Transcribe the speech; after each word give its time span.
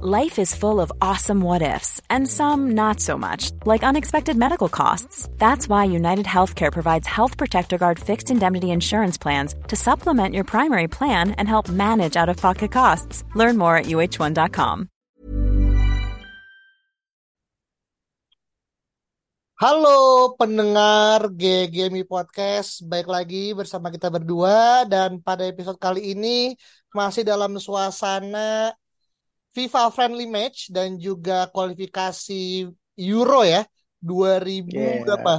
Life 0.00 0.40
is 0.40 0.56
full 0.56 0.80
of 0.80 0.88
awesome 1.04 1.44
what 1.44 1.60
ifs, 1.60 2.00
and 2.08 2.24
some 2.24 2.72
not 2.72 3.04
so 3.04 3.20
much, 3.20 3.52
like 3.68 3.84
unexpected 3.84 4.32
medical 4.32 4.72
costs. 4.72 5.28
That's 5.36 5.68
why 5.68 5.92
United 5.92 6.24
Healthcare 6.24 6.72
provides 6.72 7.04
Health 7.04 7.36
Protector 7.36 7.76
Guard 7.76 8.00
fixed 8.00 8.32
indemnity 8.32 8.72
insurance 8.72 9.20
plans 9.20 9.52
to 9.68 9.76
supplement 9.76 10.32
your 10.32 10.48
primary 10.48 10.88
plan 10.88 11.36
and 11.36 11.44
help 11.44 11.68
manage 11.68 12.16
out 12.16 12.32
of 12.32 12.40
pocket 12.40 12.72
costs. 12.72 13.28
Learn 13.36 13.60
more 13.60 13.76
at 13.76 13.92
uh1.com. 13.92 14.88
Halo 19.60 20.32
pendengar 20.40 21.28
GGMI 21.28 22.08
Podcast, 22.08 22.88
baik 22.88 23.04
lagi 23.04 23.52
bersama 23.52 23.92
kita 23.92 24.08
berdua 24.08 24.88
dan 24.88 25.20
pada 25.20 25.44
episode 25.44 25.76
kali 25.76 26.16
ini 26.16 26.56
masih 26.88 27.20
dalam 27.20 27.60
suasana 27.60 28.72
FIFA 29.50 29.90
friendly 29.90 30.26
match 30.30 30.70
dan 30.70 30.94
juga 30.96 31.50
kualifikasi 31.50 32.70
Euro 33.00 33.42
ya 33.42 33.66
2000 33.98 34.70
Yeah. 34.70 35.02
berapa? 35.04 35.34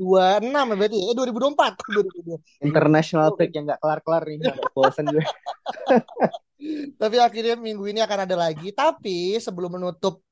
26 0.00 0.48
ya 0.48 0.74
berarti 0.80 0.96
ya? 0.96 1.04
Eh 1.12 1.16
2024. 1.16 1.76
2024. 1.84 2.40
International 2.72 3.26
break 3.36 3.52
yang 3.52 3.64
nggak 3.68 3.80
kelar-kelar 3.84 4.22
nih, 4.24 4.38
bosen 4.72 5.04
gue. 5.12 5.20
Tapi 7.00 7.16
akhirnya 7.20 7.56
minggu 7.60 7.84
ini 7.88 8.00
akan 8.00 8.24
ada 8.24 8.36
lagi. 8.36 8.72
Tapi 8.72 9.36
sebelum 9.36 9.76
menutup 9.76 10.24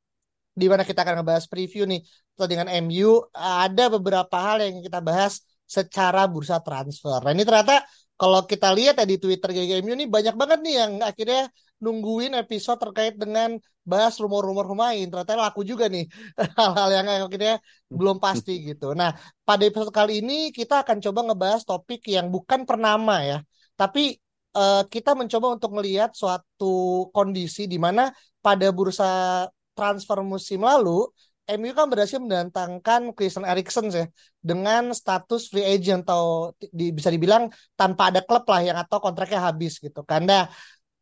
di 0.57 0.67
mana 0.67 0.83
kita 0.89 1.05
akan 1.05 1.21
ngebahas 1.23 1.45
preview 1.47 1.85
nih 1.85 2.01
atau 2.35 2.47
dengan 2.49 2.67
MU, 2.83 3.29
ada 3.37 3.93
beberapa 3.93 4.37
hal 4.41 4.65
yang 4.65 4.81
kita 4.81 4.99
bahas 5.05 5.45
secara 5.69 6.25
bursa 6.25 6.59
transfer. 6.65 7.21
Nah 7.21 7.33
ini 7.37 7.45
ternyata 7.45 7.85
kalau 8.19 8.43
kita 8.49 8.73
lihat 8.73 8.99
ya 8.99 9.07
di 9.07 9.21
Twitter 9.21 9.53
GGMU 9.53 9.95
nih 9.95 10.09
banyak 10.09 10.35
banget 10.35 10.59
nih 10.65 10.75
yang 10.81 10.93
akhirnya 11.05 11.53
nungguin 11.85 12.33
episode 12.35 12.79
terkait 12.83 13.15
dengan 13.23 13.57
bahas 13.87 14.15
rumor-rumor 14.23 14.67
pemain. 14.69 15.05
Ternyata 15.11 15.35
laku 15.39 15.63
juga 15.65 15.87
nih 15.89 16.05
hal-hal 16.59 16.89
yang 16.93 17.07
akhirnya 17.27 17.55
belum 17.89 18.17
pasti 18.25 18.53
gitu. 18.69 18.93
Nah 18.99 19.11
pada 19.47 19.63
episode 19.65 19.93
kali 19.95 20.21
ini 20.21 20.53
kita 20.53 20.85
akan 20.85 20.99
coba 21.05 21.21
ngebahas 21.33 21.63
topik 21.65 22.01
yang 22.09 22.27
bukan 22.35 22.69
per 22.69 22.77
nama 22.77 23.15
ya, 23.25 23.39
tapi 23.81 24.19
eh, 24.57 24.83
kita 24.93 25.11
mencoba 25.19 25.47
untuk 25.57 25.71
melihat 25.79 26.11
suatu 26.13 27.09
kondisi 27.17 27.65
di 27.71 27.79
mana 27.81 28.13
pada 28.45 28.67
bursa 28.75 29.07
transfer 29.77 30.19
musim 30.27 30.67
lalu 30.67 31.07
MU 31.49 31.73
kan 31.73 31.89
berhasil 31.89 32.21
mendatangkan 32.21 33.17
Christian 33.17 33.49
Eriksen 33.49 33.89
ya 33.89 34.05
dengan 34.45 34.93
status 34.93 35.49
free 35.49 35.65
agent 35.65 36.05
atau 36.05 36.53
di- 36.61 36.93
bisa 36.93 37.09
dibilang 37.09 37.49
tanpa 37.73 38.13
ada 38.13 38.21
klub 38.21 38.45
lah 38.53 38.61
yang 38.61 38.77
atau 38.77 39.01
kontraknya 39.01 39.41
habis 39.49 39.81
gitu 39.81 40.05
kan. 40.05 40.29
Nah, 40.29 40.45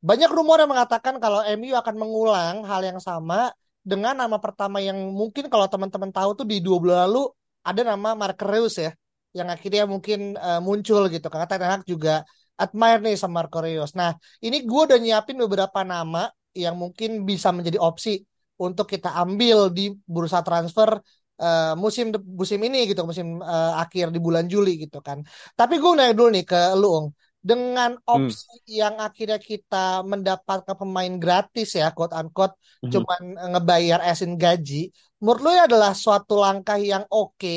banyak 0.09 0.31
rumor 0.37 0.57
yang 0.63 0.71
mengatakan 0.75 1.15
kalau 1.25 1.41
MU 1.45 1.75
akan 1.83 1.95
mengulang 2.03 2.55
hal 2.71 2.81
yang 2.89 3.01
sama 3.09 3.51
dengan 3.91 4.15
nama 4.21 4.37
pertama 4.45 4.79
yang 4.89 4.99
mungkin 5.21 5.45
kalau 5.53 5.67
teman-teman 5.73 6.11
tahu 6.17 6.31
tuh 6.39 6.47
di 6.53 6.57
dua 6.67 6.77
bulan 6.83 6.99
lalu 7.07 7.23
ada 7.69 7.83
nama 7.91 8.09
Mark 8.21 8.39
Reus 8.51 8.75
ya 8.85 8.91
yang 9.37 9.49
akhirnya 9.53 9.85
mungkin 9.85 10.19
eh, 10.39 10.61
muncul 10.65 11.03
gitu. 11.13 11.27
Karena 11.29 11.47
Ten 11.51 11.63
Hag 11.63 11.83
juga 11.85 12.25
admire 12.57 13.01
nih 13.05 13.15
sama 13.21 13.45
Marco 13.45 13.61
Reus. 13.61 13.93
Nah, 13.93 14.17
ini 14.41 14.65
gue 14.65 14.81
udah 14.89 14.97
nyiapin 14.97 15.37
beberapa 15.45 15.85
nama 15.85 16.33
yang 16.57 16.75
mungkin 16.81 17.29
bisa 17.29 17.53
menjadi 17.53 17.77
opsi 17.77 18.25
untuk 18.57 18.89
kita 18.89 19.13
ambil 19.13 19.69
di 19.69 19.93
bursa 20.09 20.41
transfer 20.41 20.91
eh, 21.37 21.75
musim 21.77 22.07
musim 22.25 22.61
ini 22.65 22.89
gitu, 22.91 23.05
musim 23.05 23.27
eh, 23.45 23.73
akhir 23.83 24.09
di 24.15 24.19
bulan 24.25 24.49
Juli 24.49 24.81
gitu 24.89 24.99
kan. 25.05 25.21
Tapi 25.53 25.77
gue 25.77 25.91
nanya 25.93 26.15
dulu 26.17 26.29
nih 26.33 26.45
ke 26.49 26.57
lu, 26.81 26.89
Ung. 26.89 27.07
Dengan 27.47 27.91
opsi 28.11 28.51
yang 28.81 28.95
akhirnya 29.07 29.39
kita 29.39 30.03
mendapatkan 30.13 30.75
pemain 30.83 31.15
gratis 31.23 31.69
ya, 31.81 31.87
quote 31.97 32.15
unquote, 32.19 32.55
Mhm. 32.83 32.91
cuman 32.93 33.21
ngebayar 33.55 34.01
asin 34.11 34.33
gaji, 34.43 34.91
menurut 35.23 35.41
lu 35.47 35.51
adalah 35.69 35.93
suatu 35.95 36.35
langkah 36.45 36.79
yang 36.93 37.05
oke 37.07 37.57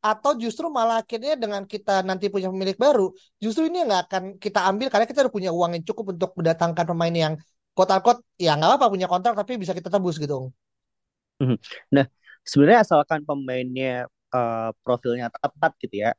atau 0.00 0.30
justru 0.42 0.66
malah 0.72 1.02
akhirnya 1.02 1.34
dengan 1.42 1.62
kita 1.72 2.06
nanti 2.08 2.30
punya 2.32 2.48
pemilik 2.52 2.78
baru, 2.84 3.12
justru 3.42 3.68
ini 3.68 3.84
nggak 3.84 4.02
akan 4.08 4.22
kita 4.44 4.60
ambil 4.70 4.86
karena 4.92 5.06
kita 5.10 5.18
udah 5.26 5.34
punya 5.36 5.50
uang 5.52 5.70
yang 5.76 5.84
cukup 5.88 6.04
untuk 6.16 6.30
mendatangkan 6.38 6.84
pemain 6.88 7.14
yang 7.24 7.34
quote 7.76 7.90
unquote 7.92 8.20
ya 8.40 8.56
nggak 8.56 8.80
apa 8.80 8.86
punya 8.88 9.06
kontrak 9.12 9.34
tapi 9.36 9.52
bisa 9.60 9.76
kita 9.76 9.90
tebus 9.92 10.16
gitu. 10.22 10.48
Ung. 11.38 11.54
Nah, 11.94 12.06
sebenarnya 12.42 12.80
asalkan 12.86 13.20
pemainnya 13.28 14.08
eh, 14.34 14.70
profilnya 14.82 15.30
tepat 15.30 15.72
gitu 15.82 15.94
ya, 16.04 16.10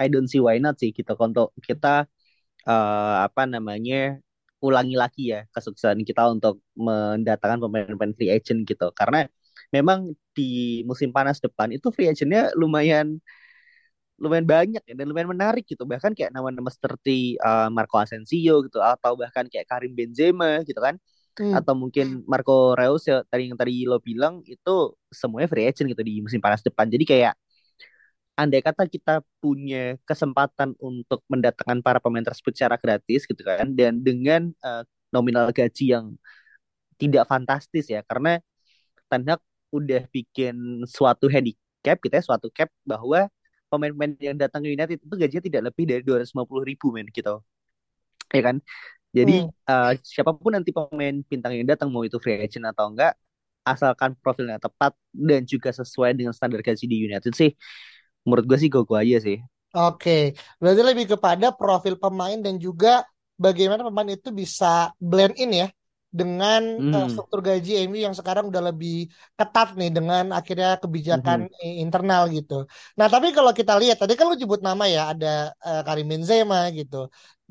I 0.00 0.06
don't 0.12 0.28
see 0.30 0.40
why 0.42 0.56
not 0.60 0.76
sih 0.80 0.90
gitu 0.92 1.12
untuk 1.20 1.52
kita 1.60 2.08
eh, 2.68 3.14
apa 3.26 3.42
namanya 3.52 4.18
ulangi 4.64 4.94
lagi 5.02 5.22
ya 5.34 5.38
kesuksesan 5.54 6.00
kita 6.08 6.22
untuk 6.34 6.54
mendatangkan 6.78 7.58
pemain-pemain 7.62 8.14
free 8.18 8.30
agent 8.34 8.64
gitu. 8.70 8.86
Karena 8.98 9.18
memang 9.74 10.14
di 10.36 10.82
musim 10.88 11.10
panas 11.16 11.38
depan 11.44 11.68
itu 11.76 11.88
free 11.94 12.08
agentnya 12.12 12.50
lumayan 12.60 13.20
lumayan 14.16 14.48
banyak 14.48 14.80
ya 14.88 14.94
dan 14.96 15.06
lumayan 15.12 15.28
menarik 15.28 15.68
gitu 15.68 15.84
bahkan 15.84 16.16
kayak 16.16 16.32
nama-nama 16.32 16.72
seperti 16.72 17.36
uh, 17.44 17.68
Marco 17.68 18.00
Asensio 18.00 18.64
gitu 18.64 18.80
atau 18.80 19.12
bahkan 19.12 19.44
kayak 19.44 19.68
Karim 19.68 19.92
Benzema 19.92 20.64
gitu 20.64 20.80
kan 20.80 20.96
Hmm. 21.38 21.60
atau 21.60 21.76
mungkin 21.76 22.24
Marco 22.24 22.72
Reus 22.76 23.04
ya 23.08 23.20
tadi 23.28 23.52
yang 23.52 23.60
tadi 23.60 23.84
lo 23.84 24.00
bilang 24.00 24.40
itu 24.48 24.96
semuanya 25.12 25.48
free 25.52 25.68
agent 25.68 25.92
gitu 25.92 26.00
di 26.00 26.24
musim 26.24 26.40
panas 26.40 26.64
depan 26.64 26.88
jadi 26.88 27.04
kayak 27.04 27.34
andai 28.36 28.60
kata 28.60 28.84
kita 28.86 29.24
punya 29.42 29.96
kesempatan 30.08 30.76
untuk 30.80 31.20
mendatangkan 31.32 31.80
para 31.80 31.98
pemain 32.04 32.24
tersebut 32.24 32.52
secara 32.56 32.76
gratis 32.76 33.24
gitu 33.24 33.42
kan 33.42 33.72
dan 33.72 34.00
dengan 34.04 34.52
uh, 34.60 34.84
nominal 35.14 35.48
gaji 35.52 35.96
yang 35.96 36.06
tidak 37.00 37.24
fantastis 37.28 37.86
ya 37.92 38.00
karena 38.06 38.40
Ten 39.10 39.22
Hag 39.28 39.40
udah 39.74 40.02
bikin 40.14 40.84
suatu 40.88 41.26
handicap 41.28 41.96
gitu 42.02 42.14
ya 42.14 42.24
suatu 42.24 42.48
cap 42.54 42.70
bahwa 42.86 43.28
pemain-pemain 43.70 44.14
yang 44.22 44.36
datang 44.38 44.62
ke 44.64 44.68
United 44.72 44.98
itu 45.02 45.14
gajinya 45.18 45.44
tidak 45.44 45.62
lebih 45.72 45.84
dari 45.90 46.02
250 46.06 46.64
ribu 46.64 46.86
men 46.94 47.08
gitu 47.12 47.42
ya 48.34 48.42
kan 48.48 48.56
jadi 49.16 49.32
Hmm. 49.32 49.50
uh, 49.70 49.92
siapa 50.04 50.32
pun 50.36 50.52
nanti 50.56 50.70
pemain 50.76 51.16
bintang 51.30 51.52
yang 51.56 51.66
datang 51.68 51.88
mau 51.92 52.04
itu 52.06 52.18
free 52.22 52.38
agent 52.44 52.66
atau 52.68 52.92
enggak 52.92 53.12
asalkan 53.66 54.14
profilnya 54.22 54.58
tepat 54.62 54.94
dan 55.12 55.42
juga 55.46 55.70
sesuai 55.74 56.14
dengan 56.18 56.32
standar 56.36 56.62
gaji 56.62 56.84
di 56.86 56.96
United 57.08 57.32
sih 57.34 57.50
menurut 58.26 58.44
gue 58.50 58.58
sih 58.62 58.70
go-go 58.74 58.94
aja 59.02 59.16
sih 59.26 59.38
Oke, 59.76 60.10
berarti 60.60 60.82
lebih 60.88 61.06
kepada 61.12 61.46
profil 61.58 61.94
pemain 62.02 62.38
dan 62.44 62.54
juga 62.66 62.88
bagaimana 63.44 63.82
pemain 63.88 64.08
itu 64.16 64.28
bisa 64.40 64.66
blend 65.10 65.34
in 65.42 65.50
ya 65.60 65.66
dengan 66.18 66.62
eh, 66.94 67.04
Hmm. 67.04 67.10
struktur 67.12 67.40
gaji 67.48 67.70
MU 67.84 67.98
yang 68.06 68.16
sekarang 68.16 68.44
udah 68.50 68.62
lebih 68.72 68.92
ketat 69.36 69.68
nih 69.78 69.90
dengan 69.96 70.24
akhirnya 70.38 70.68
kebijakan 70.82 71.40
i- 71.64 71.76
internal 71.84 72.22
gitu. 72.36 72.54
Nah, 72.98 73.06
tapi 73.12 73.26
kalau 73.36 73.52
kita 73.58 73.72
lihat 73.80 73.96
tadi 74.00 74.12
kan 74.16 74.24
lu 74.32 74.34
nyebut 74.40 74.60
nama 74.68 74.84
ya, 74.94 75.00
ada 75.12 75.26
eh, 75.66 75.80
Karim 75.86 76.06
Benzema 76.10 76.58
gitu, 76.78 76.96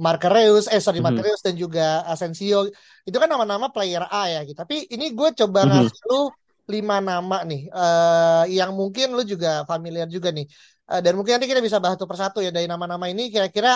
Mark 0.03 0.22
Reus, 0.34 0.64
eh 0.74 0.81
sorry 0.85 0.97
Mhm. 0.97 1.25
Reus 1.25 1.41
dan 1.46 1.53
juga 1.64 1.81
Asensio. 2.12 2.58
Itu 3.08 3.18
kan 3.22 3.30
nama-nama 3.34 3.68
player 3.74 4.02
A 4.09 4.19
ya 4.34 4.38
gitu. 4.47 4.58
Tapi 4.64 4.75
ini 4.94 5.06
gue 5.18 5.30
coba 5.40 5.59
Mhm. 5.62 5.69
ngasih 5.69 6.00
lu 6.09 6.16
lima 6.74 6.96
nama 7.09 7.36
nih 7.50 7.59
eh, 7.78 8.44
yang 8.58 8.72
mungkin 8.80 9.08
lu 9.18 9.22
juga 9.31 9.50
familiar 9.72 10.08
juga 10.16 10.30
nih. 10.38 10.46
Eh, 10.92 11.00
dan 11.03 11.12
mungkin 11.18 11.31
nanti 11.38 11.48
kita 11.52 11.62
bisa 11.68 11.78
bahas 11.81 11.96
satu 11.98 12.08
persatu 12.12 12.38
ya 12.46 12.50
dari 12.56 12.68
nama-nama 12.72 13.06
ini 13.12 13.22
kira-kira 13.34 13.70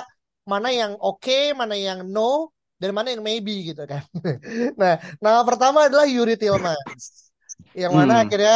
mana 0.52 0.68
yang 0.80 0.92
oke, 1.06 1.54
mana 1.60 1.76
yang 1.78 2.00
no, 2.16 2.50
dan 2.82 2.90
mana 2.98 3.08
yang 3.14 3.22
maybe 3.28 3.54
gitu 3.70 3.82
kan. 3.92 4.02
Nah, 4.82 4.94
nama 5.24 5.42
pertama 5.50 5.80
adalah 5.88 6.06
Yuri 6.10 6.34
Tillmans. 6.42 7.04
Yang 7.82 7.94
mana 8.00 8.14
Hmm. 8.14 8.24
akhirnya 8.26 8.56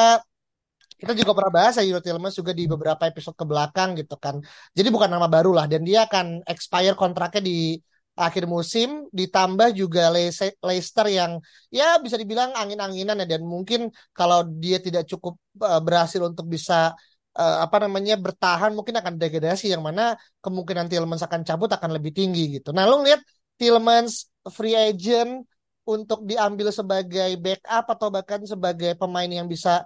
kita 1.02 1.12
juga 1.20 1.32
pernah 1.36 1.52
bahas 1.58 1.74
ya 1.80 1.84
Yuri 1.90 2.02
Tillmans 2.06 2.36
juga 2.40 2.52
di 2.56 2.64
beberapa 2.70 3.04
episode 3.10 3.36
ke 3.36 3.46
belakang 3.52 3.90
gitu 4.00 4.16
kan. 4.16 4.40
Jadi 4.78 4.88
bukan 4.94 5.10
nama 5.12 5.28
baru 5.28 5.52
lah 5.58 5.66
dan 5.72 5.82
dia 5.84 6.08
akan 6.08 6.46
expire 6.48 6.96
kontraknya 6.96 7.42
di 7.44 7.76
akhir 8.14 8.46
musim 8.46 9.10
ditambah 9.10 9.74
juga 9.74 10.14
Leicester 10.62 11.06
yang 11.10 11.42
ya 11.74 11.98
bisa 11.98 12.14
dibilang 12.22 12.54
angin-anginan 12.54 13.26
ya 13.26 13.28
dan 13.38 13.42
mungkin 13.42 13.90
kalau 14.14 14.46
dia 14.46 14.78
tidak 14.78 15.10
cukup 15.10 15.34
eh, 15.66 15.82
berhasil 15.82 16.22
untuk 16.22 16.46
bisa 16.46 16.94
eh, 17.34 17.58
apa 17.66 17.78
namanya 17.82 18.14
bertahan 18.22 18.72
mungkin 18.78 18.96
akan 19.02 19.18
degradasi 19.18 19.74
yang 19.74 19.82
mana 19.82 20.14
kemungkinan 20.46 20.86
Tillmans 20.92 21.26
akan 21.26 21.42
cabut 21.42 21.70
akan 21.74 21.90
lebih 21.98 22.14
tinggi 22.14 22.62
gitu. 22.62 22.70
Nah, 22.70 22.86
lu 22.86 23.02
lihat 23.02 23.22
Tillmans 23.58 24.30
free 24.54 24.78
agent 24.78 25.50
untuk 25.84 26.24
diambil 26.30 26.72
sebagai 26.72 27.36
backup 27.42 27.86
atau 27.98 28.08
bahkan 28.14 28.40
sebagai 28.46 28.94
pemain 28.96 29.28
yang 29.28 29.50
bisa 29.50 29.82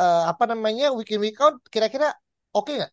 eh, 0.00 0.22
apa 0.32 0.44
namanya 0.48 0.96
week 0.96 1.12
in 1.12 1.20
week 1.20 1.36
out 1.44 1.60
kira-kira 1.68 2.08
oke 2.56 2.72
nggak? 2.72 2.92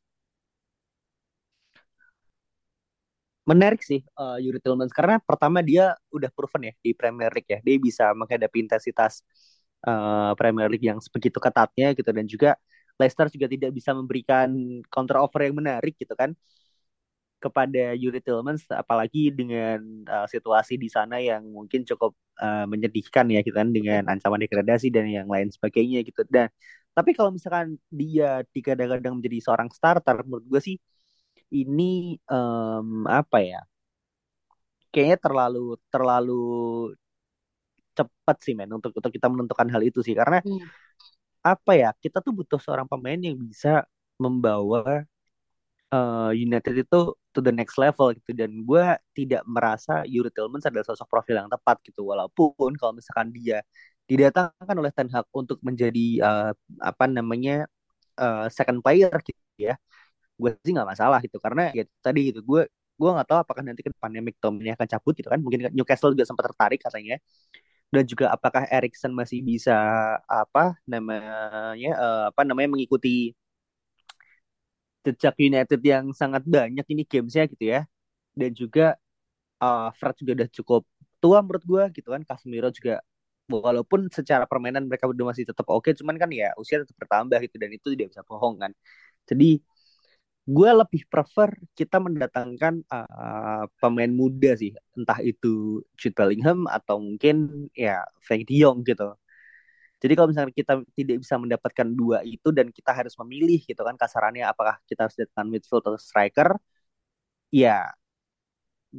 Menarik 3.44 3.84
sih 3.84 4.02
uh, 4.16 4.40
Yuri 4.40 4.60
Tillmans 4.64 4.96
karena 4.96 5.20
pertama 5.20 5.60
dia 5.60 5.96
udah 6.16 6.32
proven 6.32 6.72
ya 6.72 6.74
di 6.80 6.92
Premier 6.96 7.32
League 7.36 7.50
ya. 7.50 7.60
Dia 7.60 7.76
bisa 7.80 8.06
menghadapi 8.16 8.58
intensitas 8.64 9.20
uh, 9.88 10.32
Premier 10.40 10.68
League 10.72 10.86
yang 10.88 11.00
sebegitu 11.04 11.40
ketatnya 11.44 11.92
gitu. 11.96 12.10
Dan 12.16 12.26
juga 12.28 12.56
Leicester 13.00 13.28
juga 13.34 13.48
tidak 13.52 13.72
bisa 13.76 13.92
memberikan 13.92 14.50
counter 14.88 15.18
offer 15.20 15.50
yang 15.50 15.56
menarik 15.60 15.98
gitu 16.00 16.14
kan 16.16 16.32
kepada 17.44 17.92
Yuri 18.00 18.24
Tillmans 18.24 18.64
apalagi 18.72 19.28
dengan 19.36 19.84
uh, 20.08 20.28
situasi 20.32 20.80
di 20.80 20.88
sana 20.88 21.20
yang 21.20 21.44
mungkin 21.52 21.84
cukup 21.84 22.16
uh, 22.40 22.64
menyedihkan 22.72 23.28
ya 23.28 23.44
gitu 23.44 23.52
kan 23.60 23.68
dengan 23.76 24.08
ancaman 24.08 24.40
degradasi 24.48 24.88
dan 24.88 25.12
yang 25.12 25.28
lain 25.28 25.52
sebagainya 25.52 26.00
gitu. 26.08 26.24
Dan 26.32 26.48
tapi 26.96 27.12
kalau 27.12 27.36
misalkan 27.36 27.76
dia 27.92 28.48
digadang-gadang 28.56 29.20
menjadi 29.20 29.38
seorang 29.44 29.68
starter 29.76 30.24
menurut 30.24 30.46
gue 30.48 30.62
sih 30.64 30.76
ini 31.54 32.18
um, 32.28 33.06
apa 33.06 33.38
ya 33.46 33.62
kayaknya 34.94 35.18
terlalu 35.26 35.78
terlalu 35.94 36.34
cepat 37.98 38.38
sih 38.46 38.54
men 38.58 38.70
untuk 38.74 38.94
untuk 38.94 39.12
kita 39.14 39.28
menentukan 39.30 39.68
hal 39.74 39.82
itu 39.82 40.00
sih. 40.06 40.14
Karena 40.18 40.42
hmm. 40.42 40.66
apa 41.46 41.72
ya 41.78 41.90
kita 41.98 42.22
tuh 42.26 42.34
butuh 42.34 42.60
seorang 42.62 42.86
pemain 42.90 43.18
yang 43.18 43.38
bisa 43.38 43.86
membawa 44.22 45.06
uh, 45.94 46.32
United 46.34 46.86
itu 46.86 47.00
to 47.34 47.40
the 47.42 47.54
next 47.54 47.78
level 47.82 48.14
gitu. 48.14 48.32
Dan 48.34 48.66
gue 48.66 48.86
tidak 49.18 49.42
merasa 49.50 50.06
Yuri 50.06 50.30
Tillmans 50.34 50.66
adalah 50.70 50.86
sosok 50.86 51.10
profil 51.10 51.42
yang 51.42 51.50
tepat 51.50 51.82
gitu. 51.86 52.06
Walaupun 52.10 52.78
kalau 52.78 52.94
misalkan 52.98 53.34
dia 53.34 53.62
didatangkan 54.10 54.76
oleh 54.78 54.92
Ten 54.94 55.10
Hag 55.14 55.26
untuk 55.34 55.58
menjadi 55.66 56.08
uh, 56.22 56.52
apa 56.84 57.06
namanya 57.08 57.66
uh, 58.20 58.46
second 58.52 58.84
player 58.84 59.14
gitu 59.24 59.40
ya 59.58 59.76
gue 60.42 60.50
sih 60.66 60.72
nggak 60.76 60.90
masalah 60.94 61.20
gitu. 61.26 61.38
Karena 61.42 61.70
ya 61.78 61.84
tadi 62.06 62.20
gitu 62.34 62.40
gue 62.46 62.62
gue 63.00 63.10
nggak 63.10 63.28
tahu 63.30 63.40
apakah 63.44 63.64
nanti 63.66 63.82
ke 63.86 63.90
depannya 63.94 64.22
McTominay 64.22 64.74
akan 64.78 64.88
cabut 64.94 65.14
gitu 65.18 65.30
kan. 65.34 65.40
Mungkin 65.44 65.60
Newcastle 65.76 66.12
juga 66.16 66.26
sempat 66.30 66.46
tertarik 66.54 66.80
katanya. 66.86 67.18
Dan 67.94 68.04
juga 68.10 68.26
apakah 68.34 68.66
Erikson 68.74 69.14
masih 69.14 69.40
bisa 69.46 69.74
apa 70.26 70.74
namanya 70.90 71.78
uh, 71.78 72.24
apa 72.34 72.42
namanya 72.42 72.70
mengikuti 72.74 73.38
jejak 75.04 75.36
United 75.38 75.82
yang 75.84 76.06
sangat 76.16 76.44
banyak 76.48 76.86
ini 76.94 77.04
gamesnya 77.06 77.44
gitu 77.52 77.64
ya. 77.74 77.82
Dan 78.34 78.52
juga 78.56 78.98
uh, 79.62 79.90
Fred 79.98 80.16
juga 80.22 80.32
udah 80.44 80.50
cukup 80.58 80.82
tua 81.22 81.40
menurut 81.44 81.64
gue 81.66 81.84
gitu 82.02 82.10
kan. 82.14 82.22
Casemiro 82.26 82.70
juga 82.74 83.04
walaupun 83.52 84.08
secara 84.10 84.48
permainan 84.48 84.88
mereka 84.90 85.06
berdua 85.10 85.36
masih 85.36 85.46
tetap 85.46 85.68
oke 85.70 85.84
okay, 85.86 85.94
cuman 86.00 86.16
kan 86.16 86.30
ya 86.32 86.56
usia 86.58 86.82
tetap 86.82 86.98
bertambah 86.98 87.40
gitu. 87.46 87.56
Dan 87.62 87.70
itu 87.78 87.88
tidak 87.94 88.08
bisa 88.16 88.22
bohong 88.26 88.56
kan. 88.64 88.72
Jadi 89.30 89.62
gue 90.44 90.70
lebih 90.76 91.08
prefer 91.08 91.56
kita 91.72 92.04
mendatangkan 92.04 92.84
uh, 92.92 93.64
pemain 93.80 94.12
muda 94.12 94.56
sih 94.60 94.76
entah 94.98 95.20
itu 95.24 95.80
Jude 95.96 96.16
Bellingham 96.16 96.68
atau 96.68 97.00
mungkin 97.00 97.68
ya 97.72 98.04
Frank 98.20 98.44
De 98.52 98.60
gitu 98.60 99.08
jadi 100.04 100.14
kalau 100.20 100.28
misalnya 100.36 100.52
kita 100.52 100.74
tidak 101.00 101.18
bisa 101.24 101.36
mendapatkan 101.40 101.88
dua 101.96 102.20
itu 102.28 102.52
dan 102.52 102.68
kita 102.76 102.92
harus 102.92 103.16
memilih 103.24 103.64
gitu 103.64 103.82
kan 103.88 103.96
kasarannya 103.96 104.44
apakah 104.44 104.76
kita 104.84 105.08
harus 105.08 105.16
datang 105.16 105.48
midfield 105.48 105.80
atau 105.80 105.96
striker, 105.96 106.60
ya 107.52 107.88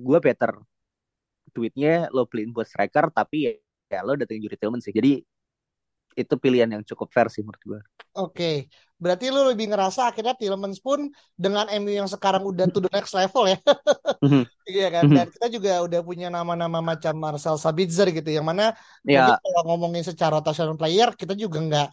gue 0.06 0.18
better 0.26 0.52
duitnya 1.54 2.10
lo 2.14 2.26
beliin 2.30 2.50
buat 2.56 2.66
striker 2.66 3.04
tapi 3.14 3.36
ya, 3.46 3.52
ya 3.92 4.00
lo 4.06 4.12
datengin 4.16 4.42
Juri 4.48 4.56
Tillman 4.60 4.80
sih. 4.82 4.94
Jadi 4.96 5.20
itu 6.14 6.34
pilihan 6.38 6.70
yang 6.70 6.82
cukup 6.86 7.10
fair 7.10 7.28
sih 7.28 7.42
menurut 7.42 7.62
gue. 7.62 7.80
Oke, 8.14 8.70
berarti 8.94 9.28
lu 9.34 9.42
lebih 9.50 9.74
ngerasa 9.74 10.14
akhirnya 10.14 10.38
Tillmans 10.38 10.78
pun 10.78 11.10
dengan 11.34 11.66
MU 11.66 11.90
yang 11.90 12.06
sekarang 12.06 12.46
udah 12.46 12.70
to 12.70 12.78
the 12.78 12.90
next 12.94 13.12
level 13.12 13.50
ya. 13.50 13.58
Mhm. 14.22 14.44
Iya 14.64 14.88
kan, 14.88 15.04
mhm. 15.04 15.12
dan 15.12 15.26
kita 15.28 15.46
juga 15.52 15.72
udah 15.84 16.00
punya 16.00 16.32
nama-nama 16.32 16.80
macam 16.80 17.12
Marcel 17.20 17.60
Sabitzer 17.60 18.08
gitu, 18.08 18.32
yang 18.32 18.48
mana 18.48 18.72
ya. 19.04 19.36
kalau 19.36 19.76
ngomongin 19.76 20.00
secara 20.00 20.40
rotational 20.40 20.80
player 20.80 21.12
kita 21.12 21.36
juga 21.36 21.60
nggak 21.60 21.88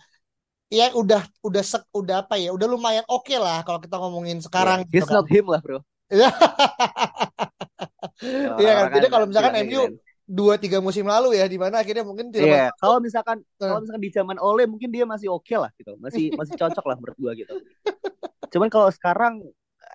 ya 0.71 0.87
udah 0.95 1.19
udah 1.43 1.63
sek, 1.67 1.83
udah 1.91 2.23
apa 2.23 2.39
ya 2.39 2.55
udah 2.55 2.63
lumayan 2.71 3.03
oke 3.11 3.27
okay 3.27 3.35
lah 3.35 3.59
kalau 3.67 3.83
kita 3.83 3.99
ngomongin 3.99 4.39
sekarang 4.39 4.87
yeah, 4.87 5.03
gitu 5.03 5.03
kan. 5.03 5.19
not 5.19 5.27
him 5.27 5.45
lah 5.51 5.59
bro 5.59 5.83
Iya 8.61 8.71
kan, 8.77 8.85
jadi 8.93 9.07
kalau 9.09 9.25
misalkan 9.25 9.53
MU 9.65 9.81
dua 10.31 10.55
tiga 10.55 10.79
musim 10.79 11.03
lalu 11.03 11.35
ya 11.35 11.43
di 11.43 11.59
mana 11.59 11.83
akhirnya 11.83 12.07
mungkin 12.07 12.31
tidak 12.31 12.47
yeah, 12.47 12.69
kalau 12.79 13.03
misalkan 13.03 13.43
uh. 13.43 13.67
kalau 13.67 13.83
misalkan 13.83 14.03
di 14.07 14.11
zaman 14.15 14.37
Ole 14.39 14.63
mungkin 14.63 14.87
dia 14.87 15.03
masih 15.03 15.27
oke 15.27 15.43
okay 15.43 15.59
lah 15.59 15.71
gitu. 15.75 15.99
Masih 15.99 16.31
masih 16.39 16.55
cocok 16.55 16.85
lah 16.87 16.95
menurut 16.95 17.17
gua 17.19 17.31
gitu. 17.35 17.53
Cuman 18.51 18.71
kalau 18.71 18.87
sekarang 18.87 19.43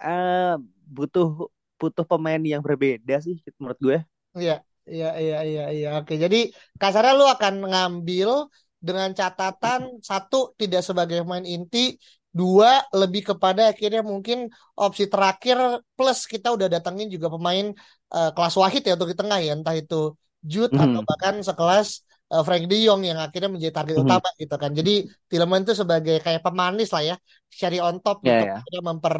uh, 0.04 0.60
butuh 0.86 1.48
butuh 1.76 2.04
pemain 2.08 2.40
yang 2.40 2.64
berbeda 2.64 3.20
sih 3.20 3.40
menurut 3.60 3.78
gue 3.80 3.98
iya 4.36 4.64
iya 4.88 5.10
iya 5.20 5.38
iya 5.44 5.64
iya. 5.72 5.88
Oke 6.00 6.16
jadi 6.16 6.50
kasarnya 6.80 7.12
lu 7.16 7.26
akan 7.28 7.54
ngambil 7.68 8.48
dengan 8.80 9.12
catatan 9.12 10.00
satu 10.00 10.56
tidak 10.56 10.84
sebagai 10.84 11.24
pemain 11.24 11.44
inti 11.44 11.96
dua 12.36 12.84
lebih 12.92 13.32
kepada 13.32 13.72
akhirnya 13.72 14.04
mungkin 14.04 14.52
opsi 14.76 15.08
terakhir 15.08 15.80
plus 15.96 16.28
kita 16.28 16.52
udah 16.52 16.68
datangin 16.68 17.08
juga 17.08 17.32
pemain 17.32 17.72
uh, 18.12 18.30
kelas 18.36 18.56
wahid 18.60 18.84
ya 18.84 18.92
untuk 18.92 19.08
di 19.08 19.16
tengah 19.16 19.40
ya 19.40 19.56
entah 19.56 19.72
itu 19.72 20.12
Jude 20.46 20.70
mm 20.70 20.78
-hmm. 20.78 20.86
atau 20.94 21.00
bahkan 21.02 21.34
sekelas 21.42 22.06
uh, 22.30 22.42
Frank 22.46 22.64
De 22.70 22.78
Jong 22.86 23.02
yang 23.02 23.18
akhirnya 23.18 23.50
menjadi 23.50 23.74
target 23.74 23.94
mm 23.98 24.02
-hmm. 24.02 24.10
utama 24.14 24.28
gitu 24.38 24.56
kan. 24.56 24.70
Jadi 24.70 24.94
Tillman 25.26 25.62
itu 25.66 25.74
sebagai 25.74 26.16
kayak 26.22 26.42
pemanis 26.42 26.90
lah 26.94 27.02
ya, 27.02 27.16
cherry 27.50 27.82
on 27.82 27.98
top 28.02 28.22
yeah, 28.22 28.62
untuk 28.62 28.70
yeah. 28.70 28.82
memper 28.82 29.16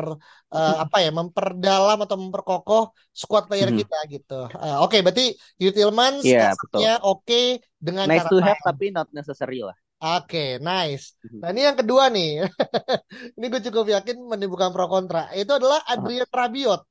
uh, 0.54 0.76
apa 0.86 0.96
ya, 1.02 1.10
memperdalam 1.10 1.98
atau 2.02 2.16
memperkokoh 2.18 2.84
squad 3.10 3.50
player 3.50 3.70
mm 3.70 3.74
-hmm. 3.74 3.82
kita 3.82 3.98
gitu. 4.10 4.40
Uh, 4.54 4.82
oke, 4.82 4.94
okay, 4.94 5.00
berarti 5.02 5.34
Jude 5.58 5.74
Tillman 5.74 6.22
yeah, 6.22 6.54
oke 7.02 7.26
okay 7.26 7.58
dengan 7.76 8.06
nice 8.06 8.26
to 8.26 8.38
have 8.42 8.58
tapi 8.62 8.94
not 8.94 9.10
necessary 9.10 9.62
lah. 9.62 9.74
Oke, 9.96 10.28
okay, 10.28 10.50
nice. 10.60 11.16
Nah 11.40 11.56
ini 11.56 11.64
yang 11.64 11.72
kedua 11.80 12.12
nih, 12.12 12.44
ini 13.40 13.44
gue 13.48 13.64
cukup 13.64 13.88
yakin 13.88 14.28
menimbulkan 14.28 14.68
pro 14.68 14.92
kontra. 14.92 15.32
Itu 15.32 15.56
adalah 15.56 15.80
Adrian 15.88 16.28
Rabiot 16.28 16.84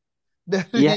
dari 0.45 0.85
ya 0.85 0.93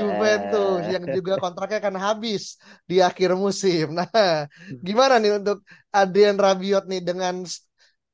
Juventus 0.00 0.88
yang 0.88 1.04
juga 1.12 1.36
kontraknya 1.36 1.84
akan 1.84 1.96
habis 2.00 2.56
di 2.88 3.04
akhir 3.04 3.36
musim. 3.36 3.92
Nah, 4.00 4.48
gimana 4.80 5.20
nih 5.20 5.36
untuk 5.36 5.60
Adrian 5.92 6.40
Rabiot 6.40 6.88
nih 6.88 7.04
dengan 7.04 7.44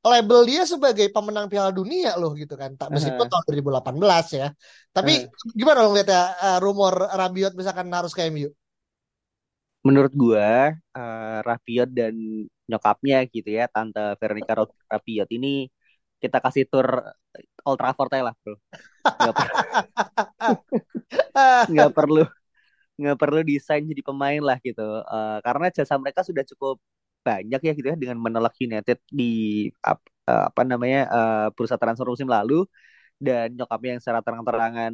label 0.03 0.41
dia 0.43 0.67
sebagai 0.67 1.07
pemenang 1.15 1.47
Piala 1.47 1.71
Dunia 1.71 2.19
loh 2.19 2.35
gitu 2.35 2.59
kan. 2.59 2.75
Tak 2.75 2.91
meskipun 2.91 3.27
uh. 3.27 3.31
tahun 3.31 3.45
2018 3.95 4.43
ya. 4.43 4.49
Tapi 4.91 5.31
gimana 5.55 5.87
lo 5.87 5.95
ngeliat 5.95 6.11
ya 6.11 6.23
uh, 6.35 6.59
rumor 6.59 6.95
Rabiot 6.99 7.55
misalkan 7.55 7.87
harus 7.95 8.11
ke 8.11 8.27
MU? 8.27 8.51
Menurut 9.87 10.11
gua 10.19 10.75
uh, 10.75 11.39
Rabiot 11.47 11.91
dan 11.95 12.15
nyokapnya 12.67 13.23
gitu 13.31 13.55
ya, 13.55 13.71
tante 13.71 14.19
Veronica 14.19 14.67
Rabiot 14.91 15.31
ini 15.31 15.71
kita 16.19 16.43
kasih 16.43 16.67
tour 16.67 17.15
Old 17.63 17.79
Trafford 17.79 18.11
lah 18.11 18.35
bro 18.41 18.57
nggak 19.07 19.35
perlu 19.37 19.63
nggak 21.73 21.93
perlu 21.95 22.25
nggak 22.97 23.17
perlu 23.21 23.41
desain 23.45 23.85
jadi 23.85 24.03
pemain 24.03 24.41
lah 24.41 24.57
gitu. 24.65 25.05
Uh, 25.05 25.39
karena 25.45 25.69
jasa 25.69 26.01
mereka 26.01 26.25
sudah 26.25 26.43
cukup 26.49 26.81
banyak 27.21 27.61
ya 27.61 27.73
gitu 27.77 27.87
ya 27.93 27.97
dengan 27.99 28.17
menolak 28.17 28.57
United 28.57 28.99
di 29.11 29.67
uh, 29.85 29.99
apa 30.27 30.63
namanya 30.65 31.01
uh, 31.13 31.47
bursa 31.53 31.77
transfer 31.77 32.09
musim 32.09 32.29
lalu. 32.29 32.65
Dan 33.17 33.57
nyokapnya 33.57 33.97
yang 33.97 34.03
secara 34.05 34.21
terang-terangan 34.21 34.93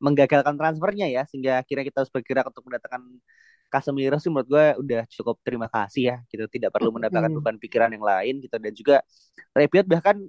menggagalkan 0.00 0.56
transfernya 0.56 1.06
ya 1.08 1.22
sehingga 1.28 1.60
akhirnya 1.60 1.84
kita 1.88 1.96
harus 2.04 2.12
bergerak 2.12 2.48
untuk 2.48 2.64
mendatangkan 2.68 3.02
Casemiro 3.72 4.20
sih 4.20 4.28
menurut 4.28 4.48
gue 4.52 4.66
udah 4.84 5.02
cukup 5.08 5.40
terima 5.40 5.68
kasih 5.72 6.02
ya 6.12 6.16
gitu. 6.28 6.44
Tidak 6.48 6.68
perlu 6.68 6.92
mendapatkan 6.96 7.32
beban 7.32 7.56
pikiran 7.56 7.88
yang 7.96 8.04
lain 8.04 8.44
gitu. 8.44 8.56
Dan 8.60 8.72
juga 8.76 9.00
Rabiot 9.56 9.88
bahkan 9.88 10.20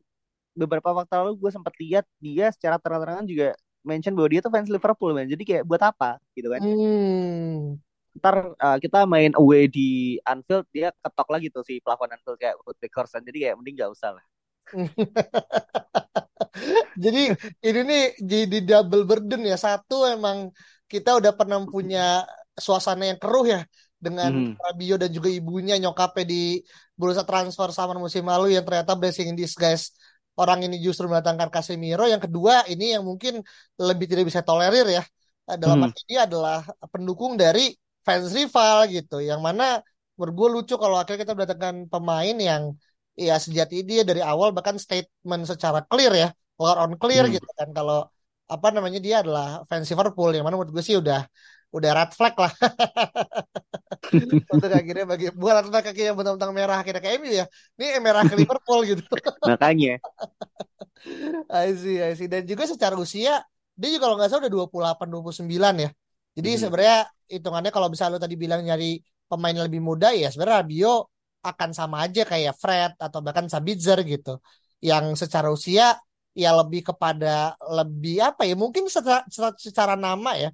beberapa 0.53 0.93
waktu 0.93 1.13
lalu 1.17 1.33
gue 1.41 1.51
sempat 1.51 1.73
lihat 1.81 2.05
dia 2.21 2.53
secara 2.53 2.77
terang-terangan 2.77 3.25
juga 3.25 3.57
mention 3.83 4.15
bahwa 4.15 4.29
dia 4.31 4.39
tuh 4.39 4.51
fans 4.53 4.71
Liverpool 4.71 5.11
man. 5.11 5.27
Jadi 5.27 5.43
kayak 5.43 5.63
buat 5.67 5.81
apa 5.83 6.17
gitu 6.33 6.47
kan. 6.49 6.61
Hmm. 6.63 7.77
Ntar 8.13 8.35
uh, 8.55 8.77
kita 8.79 9.03
main 9.09 9.33
away 9.35 9.67
di 9.67 10.21
Anfield 10.23 10.69
dia 10.71 10.93
ketok 11.03 11.29
lagi 11.29 11.47
tuh 11.51 11.65
si 11.65 11.83
plafon 11.83 12.13
Anfield 12.13 12.39
kayak 12.39 12.55
Woodbeck 12.63 12.93
Horse 12.95 13.19
jadi 13.19 13.39
kayak 13.49 13.55
mending 13.59 13.75
gak 13.83 13.91
usah 13.91 14.15
lah. 14.15 14.25
jadi 17.03 17.35
ini 17.59 17.81
nih 17.83 18.03
jadi 18.23 18.57
double 18.63 19.03
burden 19.03 19.43
ya. 19.43 19.59
Satu 19.59 20.07
emang 20.07 20.53
kita 20.87 21.19
udah 21.19 21.35
pernah 21.35 21.59
punya 21.67 22.23
suasana 22.53 23.09
yang 23.09 23.19
keruh 23.19 23.49
ya 23.49 23.61
dengan 24.03 24.53
mm. 24.53 24.59
Rabio 24.59 24.95
dan 24.99 25.09
juga 25.09 25.31
ibunya 25.31 25.79
nyokapnya 25.79 26.25
di 26.27 26.43
bursa 26.93 27.23
transfer 27.23 27.71
sama 27.71 27.95
musim 27.95 28.27
lalu 28.27 28.53
yang 28.53 28.67
ternyata 28.67 28.93
blessing 28.93 29.31
in 29.31 29.37
disguise 29.39 29.95
orang 30.39 30.59
ini 30.65 30.81
justru 30.81 31.05
mendatangkan 31.09 31.49
Casemiro. 31.53 32.05
Yang 32.09 32.29
kedua 32.29 32.65
ini 32.69 32.97
yang 32.97 33.03
mungkin 33.05 33.43
lebih 33.77 34.05
tidak 34.09 34.25
bisa 34.29 34.41
tolerir 34.41 34.87
ya 34.89 35.03
dalam 35.59 35.91
hmm. 35.91 36.01
ini 36.07 36.15
adalah 36.15 36.63
pendukung 36.89 37.35
dari 37.35 37.75
fans 38.05 38.31
rival 38.31 38.87
gitu. 38.89 39.19
Yang 39.19 39.41
mana 39.43 39.63
menurut 40.17 40.33
gue 40.33 40.47
lucu 40.59 40.75
kalau 40.77 40.97
akhirnya 41.01 41.25
kita 41.25 41.33
mendatangkan 41.35 41.75
pemain 41.89 42.37
yang 42.37 42.63
ya 43.13 43.37
sejati 43.37 43.85
dia 43.85 44.01
dari 44.01 44.21
awal 44.21 44.49
bahkan 44.55 44.77
statement 44.77 45.43
secara 45.45 45.85
clear 45.85 46.13
ya, 46.13 46.27
keluar 46.57 46.75
on 46.83 46.93
clear 46.97 47.25
hmm. 47.27 47.33
gitu 47.37 47.49
kan 47.59 47.69
kalau 47.73 48.07
apa 48.43 48.67
namanya 48.75 48.99
dia 48.99 49.15
adalah 49.23 49.63
fans 49.69 49.87
Liverpool 49.89 50.29
yang 50.35 50.43
mana 50.45 50.55
menurut 50.59 50.73
gue 50.75 50.83
sih 50.83 50.99
udah 50.99 51.25
udah 51.73 51.91
red 51.97 52.11
flag 52.17 52.35
lah 52.37 52.53
untuk 54.53 54.69
akhirnya 54.71 55.05
bagi 55.11 55.25
buat 55.33 55.53
red 55.63 55.67
flag 55.71 55.83
kaki 55.91 56.01
yang 56.11 56.15
bentang 56.19 56.51
merah 56.55 56.77
akhirnya 56.81 57.01
kayak 57.03 57.15
MU 57.21 57.31
ya 57.41 57.45
ini 57.79 57.85
merah 58.03 58.23
ke 58.29 58.33
Liverpool 58.37 58.79
gitu 58.89 59.03
makanya 59.45 59.99
I 61.51 61.73
see 61.75 61.97
I 62.01 62.13
see 62.17 62.27
dan 62.31 62.43
juga 62.47 62.63
secara 62.69 62.95
usia 62.99 63.41
dia 63.73 63.89
juga 63.89 64.05
kalau 64.09 64.15
nggak 64.19 64.29
salah 64.29 64.41
udah 64.45 64.53
28 64.53 65.07
29 65.09 65.73
ya. 65.81 65.89
Jadi 66.37 66.49
Mhm. 66.49 66.61
sebenarnya 66.61 66.97
hitungannya 67.29 67.71
kalau 67.73 67.87
misalnya 67.89 68.17
lo 68.17 68.21
tadi 68.21 68.35
bilang 68.37 68.61
nyari 68.65 69.01
pemain 69.29 69.53
yang 69.53 69.65
lebih 69.69 69.81
muda 69.81 70.13
ya 70.13 70.29
sebenarnya 70.29 70.61
Rabiot 70.65 71.01
akan 71.43 71.69
sama 71.75 72.05
aja 72.05 72.21
kayak 72.23 72.53
Fred 72.57 72.91
atau 73.01 73.19
bahkan 73.25 73.45
Sabitzer 73.49 73.99
gitu. 74.05 74.37
Yang 74.81 75.25
secara 75.25 75.49
usia 75.49 75.97
ya 76.33 76.49
lebih 76.57 76.81
kepada 76.93 77.53
lebih 77.77 78.17
apa 78.25 78.41
ya 78.49 78.57
mungkin 78.57 78.89
secara, 78.89 79.21
secara, 79.29 79.53
secara 79.57 79.93
nama 79.97 80.33
ya 80.37 80.49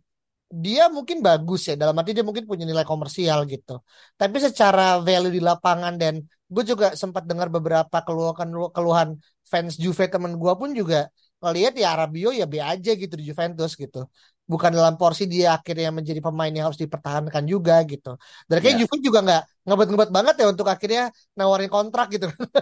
dia 0.50 0.90
mungkin 0.90 1.22
bagus 1.22 1.70
ya 1.70 1.78
dalam 1.78 1.94
arti 2.02 2.18
dia 2.18 2.26
mungkin 2.26 2.50
punya 2.50 2.66
nilai 2.66 2.82
komersial 2.86 3.46
gitu. 3.46 3.82
Tapi 4.18 4.38
secara 4.42 4.98
value 5.06 5.34
di 5.38 5.42
lapangan 5.42 5.94
dan 6.02 6.26
gue 6.50 6.64
juga 6.66 6.98
sempat 6.98 7.30
dengar 7.30 7.48
beberapa 7.54 8.02
keluhan 8.02 8.50
keluhan 8.74 9.10
fans 9.46 9.78
Juve 9.78 10.10
temen 10.10 10.34
gue 10.42 10.54
pun 10.58 10.74
juga 10.74 11.10
ngelihat 11.40 11.74
ya 11.78 11.90
Rabiot 11.96 12.34
ya 12.36 12.46
B 12.50 12.58
aja 12.60 12.92
gitu 12.98 13.14
di 13.20 13.30
Juventus 13.30 13.78
gitu. 13.78 14.10
Bukan 14.50 14.74
dalam 14.74 14.98
porsi 14.98 15.30
dia 15.30 15.54
akhirnya 15.54 15.94
menjadi 15.94 16.26
pemain 16.26 16.50
yang 16.50 16.74
harus 16.74 16.82
dipertahankan 16.82 17.46
juga 17.46 17.86
gitu. 17.86 18.18
Dan 18.50 18.58
kayak 18.66 18.76
Ya. 18.76 18.80
Juve 18.82 18.98
juga 19.06 19.20
nggak 19.22 19.42
ngebet-ngebet 19.70 20.10
banget 20.10 20.36
ya 20.42 20.46
untuk 20.50 20.68
akhirnya 20.74 21.04
nawarin 21.38 21.70
kontrak 21.70 22.10
gitu. 22.10 22.26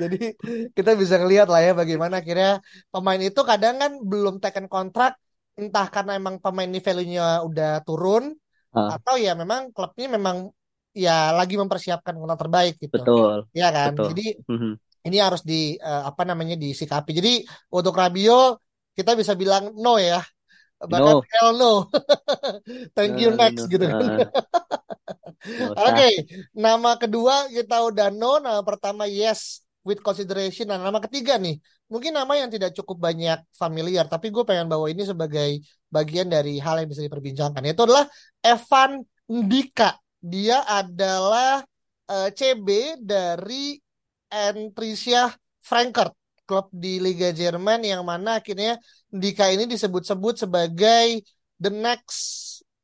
Jadi 0.00 0.16
kita 0.76 0.90
bisa 1.00 1.14
ngelihat 1.20 1.46
lah 1.52 1.60
ya 1.66 1.72
bagaimana 1.80 2.14
akhirnya 2.22 2.50
pemain 2.92 3.20
itu 3.22 3.40
kadang 3.50 3.74
kan 3.82 3.92
belum 4.10 4.34
taken 4.42 4.66
kontrak 4.72 5.12
entah 5.60 5.86
karena 5.94 6.12
emang 6.20 6.34
pemain 6.44 6.68
ini 6.70 6.80
value-nya 6.86 7.22
udah 7.48 7.68
turun 7.86 8.24
Ah, 8.72 8.90
atau 8.92 9.14
ya 9.24 9.30
memang 9.40 9.60
klubnya 9.74 10.06
memang 10.16 10.36
ya 11.04 11.10
lagi 11.38 11.54
mempersiapkan 11.62 12.14
kontrak 12.20 12.40
terbaik 12.42 12.74
gitu. 12.84 12.96
betul, 12.96 13.48
Ya 13.58 13.66
kan? 13.76 13.92
betul. 13.96 14.08
Jadi 14.08 14.22
Mhm. 14.48 14.72
ini 15.06 15.16
harus 15.26 15.42
di 15.50 15.54
eh, 15.88 16.02
apa 16.10 16.22
namanya 16.30 16.54
disikapi. 16.64 17.10
Jadi 17.18 17.30
untuk 17.76 17.94
Rabiot 18.00 18.52
kita 18.98 19.12
bisa 19.20 19.32
bilang 19.42 19.64
no 19.84 19.90
ya. 20.08 20.20
Bahkan 20.92 21.16
No, 21.16 21.22
hell 21.32 21.50
no. 21.60 21.66
Thank 22.96 23.12
no, 23.12 23.20
you 23.22 23.28
next 23.40 23.64
no. 23.66 23.72
gitu 23.72 23.84
kan. 23.92 24.04
Ah. 24.20 24.32
Oke, 25.78 26.08
nama 26.54 26.90
kedua 27.00 27.48
kita 27.50 27.74
udah 27.88 28.06
no, 28.12 28.38
nama 28.42 28.60
pertama 28.66 29.04
yes 29.08 29.62
with 29.86 30.00
consideration. 30.02 30.68
Nah, 30.70 30.78
nama 30.82 30.98
ketiga 31.04 31.38
nih, 31.40 31.56
mungkin 31.92 32.12
nama 32.16 32.32
yang 32.36 32.48
tidak 32.52 32.72
cukup 32.78 32.96
banyak 33.06 33.38
familiar, 33.56 34.04
tapi 34.08 34.28
gue 34.34 34.44
pengen 34.44 34.68
bawa 34.68 34.86
ini 34.92 35.02
sebagai 35.08 35.60
bagian 35.88 36.28
dari 36.28 36.60
hal 36.60 36.80
yang 36.84 36.88
bisa 36.92 37.02
diperbincangkan. 37.04 37.62
Itu 37.64 37.88
adalah 37.88 38.06
Evan 38.44 39.02
Ndika. 39.28 39.96
Dia 40.20 40.64
adalah 40.68 41.64
eh, 42.10 42.28
CB 42.36 42.68
dari 43.00 43.76
Entricia 44.28 45.32
Frankfurt, 45.64 46.12
klub 46.44 46.68
di 46.72 47.00
Liga 47.00 47.32
Jerman 47.32 47.80
yang 47.84 48.04
mana 48.04 48.40
akhirnya 48.40 48.76
Ndika 49.12 49.48
ini 49.52 49.64
disebut-sebut 49.68 50.34
sebagai 50.44 51.24
the 51.60 51.70
next 51.72 52.20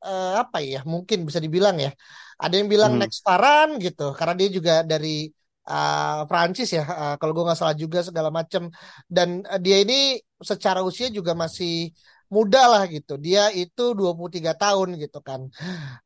eh, 0.05 0.33
apa 0.41 0.57
ya, 0.61 0.81
mungkin 0.85 1.25
bisa 1.27 1.37
dibilang 1.41 1.77
ya 1.81 1.93
ada 2.35 2.53
yang 2.59 2.67
bilang 2.67 2.97
Mhm. 2.97 2.99
next 2.99 3.23
Varane 3.23 3.79
gitu 3.79 4.11
karena 4.17 4.33
dia 4.35 4.49
juga 4.51 4.73
dari 4.83 5.31
uh, 5.69 6.25
Prancis 6.29 6.69
ya 6.77 6.83
uh, 6.85 7.13
kalau 7.19 7.31
gue 7.35 7.43
nggak 7.47 7.59
salah 7.59 7.77
juga 7.83 7.99
segala 8.07 8.29
macam 8.39 8.69
dan 9.15 9.41
uh, 9.47 9.59
dia 9.61 9.77
ini 9.83 10.19
secara 10.41 10.79
usia 10.85 11.07
juga 11.17 11.31
masih 11.43 11.91
muda 12.35 12.59
lah 12.71 12.83
gitu. 12.89 13.15
Dia 13.25 13.53
itu 13.53 13.81
23 13.99 14.53
tahun 14.57 14.97
gitu 15.01 15.19
kan. 15.27 15.41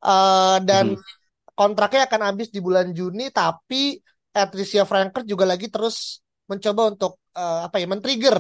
Uh, 0.03 0.57
dan 0.67 0.85
Mhm. 0.95 1.03
kontraknya 1.59 2.01
akan 2.07 2.21
habis 2.33 2.47
di 2.55 2.59
bulan 2.63 2.87
Juni 2.97 3.31
tapi 3.33 3.99
Patricia 4.35 4.83
Frankfurt 4.89 5.25
juga 5.27 5.45
lagi 5.51 5.67
terus 5.73 6.21
mencoba 6.49 6.81
untuk 6.93 7.11
uh, 7.37 7.67
apa 7.67 7.75
ya 7.81 7.87
men-trigger 7.91 8.37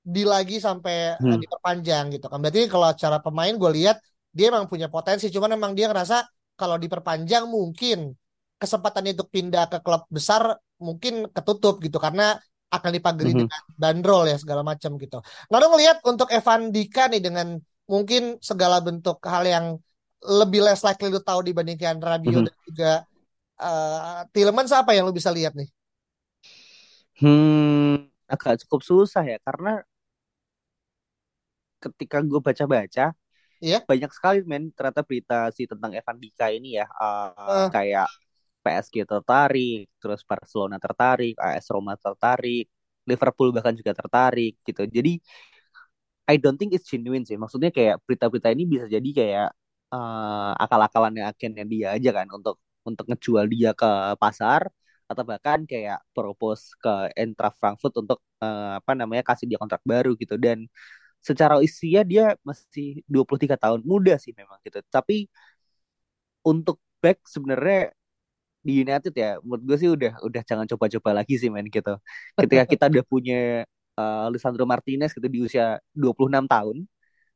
di 0.00 0.22
lagi 0.24 0.56
sampai 0.58 0.94
Hmm. 1.20 1.40
diperpanjang 1.42 2.04
gitu 2.16 2.26
kan. 2.30 2.38
Berarti 2.42 2.60
kalau 2.72 2.88
cara 2.96 3.18
pemain 3.20 3.52
gue 3.54 3.70
lihat 3.78 3.96
dia 4.32 4.48
emang 4.52 4.66
punya 4.70 4.88
potensi 4.88 5.26
cuman 5.34 5.50
emang 5.58 5.72
dia 5.76 5.86
ngerasa 5.90 6.16
kalau 6.56 6.76
diperpanjang 6.80 7.44
mungkin 7.50 8.14
kesempatan 8.62 9.04
untuk 9.12 9.28
pindah 9.34 9.64
ke 9.72 9.78
klub 9.84 10.02
besar 10.16 10.42
mungkin 10.86 11.14
ketutup 11.34 11.74
gitu 11.84 11.96
karena 12.06 12.36
akan 12.70 12.90
dipagari 12.96 13.32
Mhm. 13.32 13.38
dengan 13.40 13.62
bandrol 13.82 14.24
ya 14.30 14.36
segala 14.42 14.62
macam 14.62 14.90
gitu. 15.02 15.18
Lalu 15.52 15.64
ngelihat 15.74 15.96
untuk 16.06 16.28
Evan 16.30 16.70
Dika 16.74 17.10
nih 17.10 17.20
dengan 17.26 17.58
mungkin 17.90 18.38
segala 18.38 18.78
bentuk 18.86 19.18
hal 19.26 19.42
yang 19.54 19.66
lebih 20.22 20.60
less 20.62 20.84
likely 20.86 21.08
lu 21.10 21.18
tahu 21.24 21.40
dibandingkan 21.48 21.96
Rabiot 21.98 22.42
Mhm. 22.42 22.46
dan 22.46 22.56
juga 22.68 22.90
uh, 23.62 24.20
Tielemans 24.34 24.72
apa 24.74 24.90
yang 24.96 25.04
lu 25.08 25.14
bisa 25.16 25.30
lihat 25.34 25.54
nih? 25.58 25.68
Hmm, 27.20 28.08
agak 28.32 28.64
cukup 28.64 28.80
susah 28.88 29.22
ya 29.28 29.36
karena 29.46 29.84
ketika 31.80 32.20
gue 32.24 32.40
baca-baca 32.40 33.04
Iya. 33.60 33.86
banyak 33.88 34.10
sekali 34.16 34.38
men 34.46 34.70
ternyata 34.76 35.02
berita 35.04 35.50
si 35.56 35.66
tentang 35.68 35.92
Evan 35.96 36.18
Dika 36.22 36.48
ini 36.52 36.78
ya 36.80 36.86
Eh, 37.46 37.52
uh, 37.52 37.66
kayak 37.74 38.08
PSG 38.64 38.96
tertarik, 39.10 39.88
terus 40.00 40.20
Barcelona 40.30 40.76
tertarik, 40.84 41.34
AS 41.44 41.66
Roma 41.74 41.94
tertarik, 42.04 42.64
Liverpool 43.08 43.48
bahkan 43.56 43.74
juga 43.80 43.92
tertarik 44.00 44.52
gitu. 44.68 44.82
Jadi 44.96 45.10
I 46.30 46.36
don't 46.38 46.56
think 46.60 46.72
it's 46.76 46.86
genuine 46.86 47.24
sih. 47.28 47.36
Maksudnya 47.42 47.70
kayak 47.74 47.94
berita-berita 48.06 48.48
ini 48.54 48.62
bisa 48.72 48.86
jadi 48.86 49.08
kayak 49.18 49.48
uh, 49.94 50.52
akal-akalannya 50.62 51.22
agennya 51.30 51.64
dia 51.72 51.86
aja 51.96 52.10
kan 52.18 52.26
untuk 52.30 52.56
untuk 52.86 53.04
ngejual 53.10 53.44
dia 53.50 53.70
ke 53.80 53.88
pasar 54.22 54.62
atau 55.10 55.24
bahkan 55.26 55.66
kayak 55.66 55.98
propose 56.14 56.70
ke 56.78 57.10
Eintracht 57.18 57.58
Frankfurt 57.58 57.94
untuk 57.98 58.18
uh, 58.42 58.78
apa 58.78 58.92
namanya 58.94 59.26
kasih 59.26 59.46
dia 59.50 59.58
kontrak 59.58 59.82
baru 59.82 60.14
gitu 60.14 60.38
dan 60.38 60.70
secara 61.20 61.58
usia 61.60 62.00
dia 62.06 62.38
masih 62.48 63.02
23 63.10 63.56
tahun 63.60 63.82
muda 63.84 64.14
sih 64.22 64.32
memang 64.40 64.58
gitu. 64.66 64.78
Tapi 64.88 65.26
untuk 66.44 66.80
back 67.00 67.24
sebenarnya 67.28 67.92
di 68.60 68.84
United 68.84 69.12
ya 69.16 69.40
menurut 69.40 69.62
gue 69.64 69.76
sih 69.80 69.88
udah 69.88 70.20
udah 70.20 70.42
jangan 70.44 70.66
coba-coba 70.68 71.24
lagi 71.24 71.34
sih 71.40 71.48
men 71.48 71.66
gitu. 71.68 71.96
Ketika 72.36 72.64
kita 72.68 72.84
udah 72.92 73.04
punya 73.08 73.64
uh, 73.96 74.26
Lisandro 74.32 74.64
Martinez 74.68 75.10
gitu 75.16 75.28
di 75.28 75.40
usia 75.44 75.80
26 75.96 76.44
tahun 76.44 76.76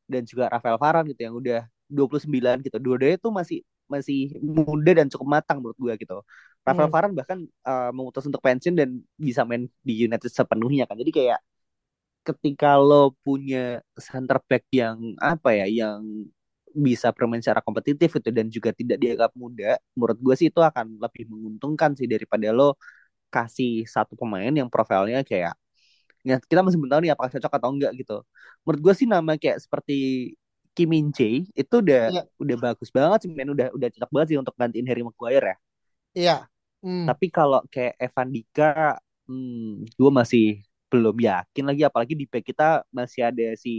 dan 0.05 0.21
juga 0.25 0.45
Rafael 0.53 0.77
Varane 0.77 1.07
gitu 1.13 1.21
yang 1.25 1.35
udah 1.37 1.61
29 1.89 2.65
gitu. 2.65 2.77
Dua-duanya 2.77 3.17
tuh 3.21 3.33
masih 3.33 3.59
masih 3.85 4.33
muda 4.41 4.91
dan 4.97 5.07
cukup 5.09 5.27
matang 5.41 5.61
menurut 5.61 5.77
gue 5.77 5.93
gitu. 6.01 6.17
Rafael 6.65 6.89
hmm, 6.89 6.95
Varane 6.95 7.13
bahkan 7.17 7.39
uh, 7.65 7.91
memutus 7.93 8.25
untuk 8.25 8.41
pensiun 8.41 8.73
dan 8.77 8.89
bisa 9.17 9.45
main 9.45 9.69
di 9.85 9.93
United 10.05 10.29
sepenuhnya 10.29 10.89
kan. 10.89 10.97
Jadi 10.97 11.13
kayak 11.13 11.39
ketika 12.25 12.81
lo 12.81 13.13
punya 13.21 13.85
center 14.01 14.41
back 14.49 14.65
yang 14.73 14.97
apa 15.21 15.53
ya 15.53 15.85
yang 15.85 16.01
bisa 16.75 17.09
bermain 17.15 17.39
secara 17.43 17.63
kompetitif 17.63 18.09
itu 18.19 18.29
dan 18.35 18.47
juga 18.51 18.69
tidak 18.75 18.97
dianggap 19.01 19.31
muda, 19.35 19.79
menurut 19.95 20.17
gue 20.19 20.35
sih 20.39 20.47
itu 20.51 20.59
akan 20.59 20.99
lebih 20.99 21.23
menguntungkan 21.31 21.95
sih 21.97 22.07
daripada 22.07 22.51
lo 22.51 22.75
kasih 23.33 23.87
satu 23.87 24.13
pemain 24.19 24.51
yang 24.51 24.69
profilnya 24.71 25.23
kayak 25.27 25.55
ya 26.25 26.35
kita 26.41 26.61
masih 26.65 26.77
belum 26.81 26.91
tahu 26.93 27.01
nih 27.05 27.11
apakah 27.13 27.31
cocok 27.37 27.53
atau 27.57 27.69
enggak 27.73 27.91
gitu. 28.01 28.13
Menurut 28.65 28.81
gue 28.85 28.93
sih 28.99 29.07
nama 29.09 29.31
kayak 29.37 29.57
seperti 29.65 29.93
Kim 30.75 30.89
Min 30.91 31.07
Jae 31.15 31.47
itu 31.55 31.75
udah 31.83 32.11
iya, 32.11 32.21
udah 32.43 32.57
bagus 32.59 32.89
banget 32.91 33.19
sih 33.25 33.31
men 33.31 33.49
udah 33.55 33.71
udah 33.77 33.87
cocok 33.93 34.09
banget 34.13 34.27
sih 34.35 34.37
untuk 34.41 34.55
gantiin 34.59 34.85
Harry 34.89 35.03
Maguire 35.07 35.45
ya. 35.53 35.57
iya, 36.15 36.47
hmm, 36.83 37.05
Tapi 37.07 37.25
kalau 37.29 37.61
kayak 37.69 37.93
Evan 38.01 38.29
Dika, 38.33 38.97
hmm, 39.29 39.85
gue 39.93 40.11
masih 40.11 40.43
belum 40.89 41.15
yakin 41.21 41.63
lagi. 41.69 41.81
Apalagi 41.85 42.13
di 42.17 42.25
back 42.25 42.45
kita 42.49 42.81
masih 42.89 43.21
ada 43.29 43.53
si 43.57 43.71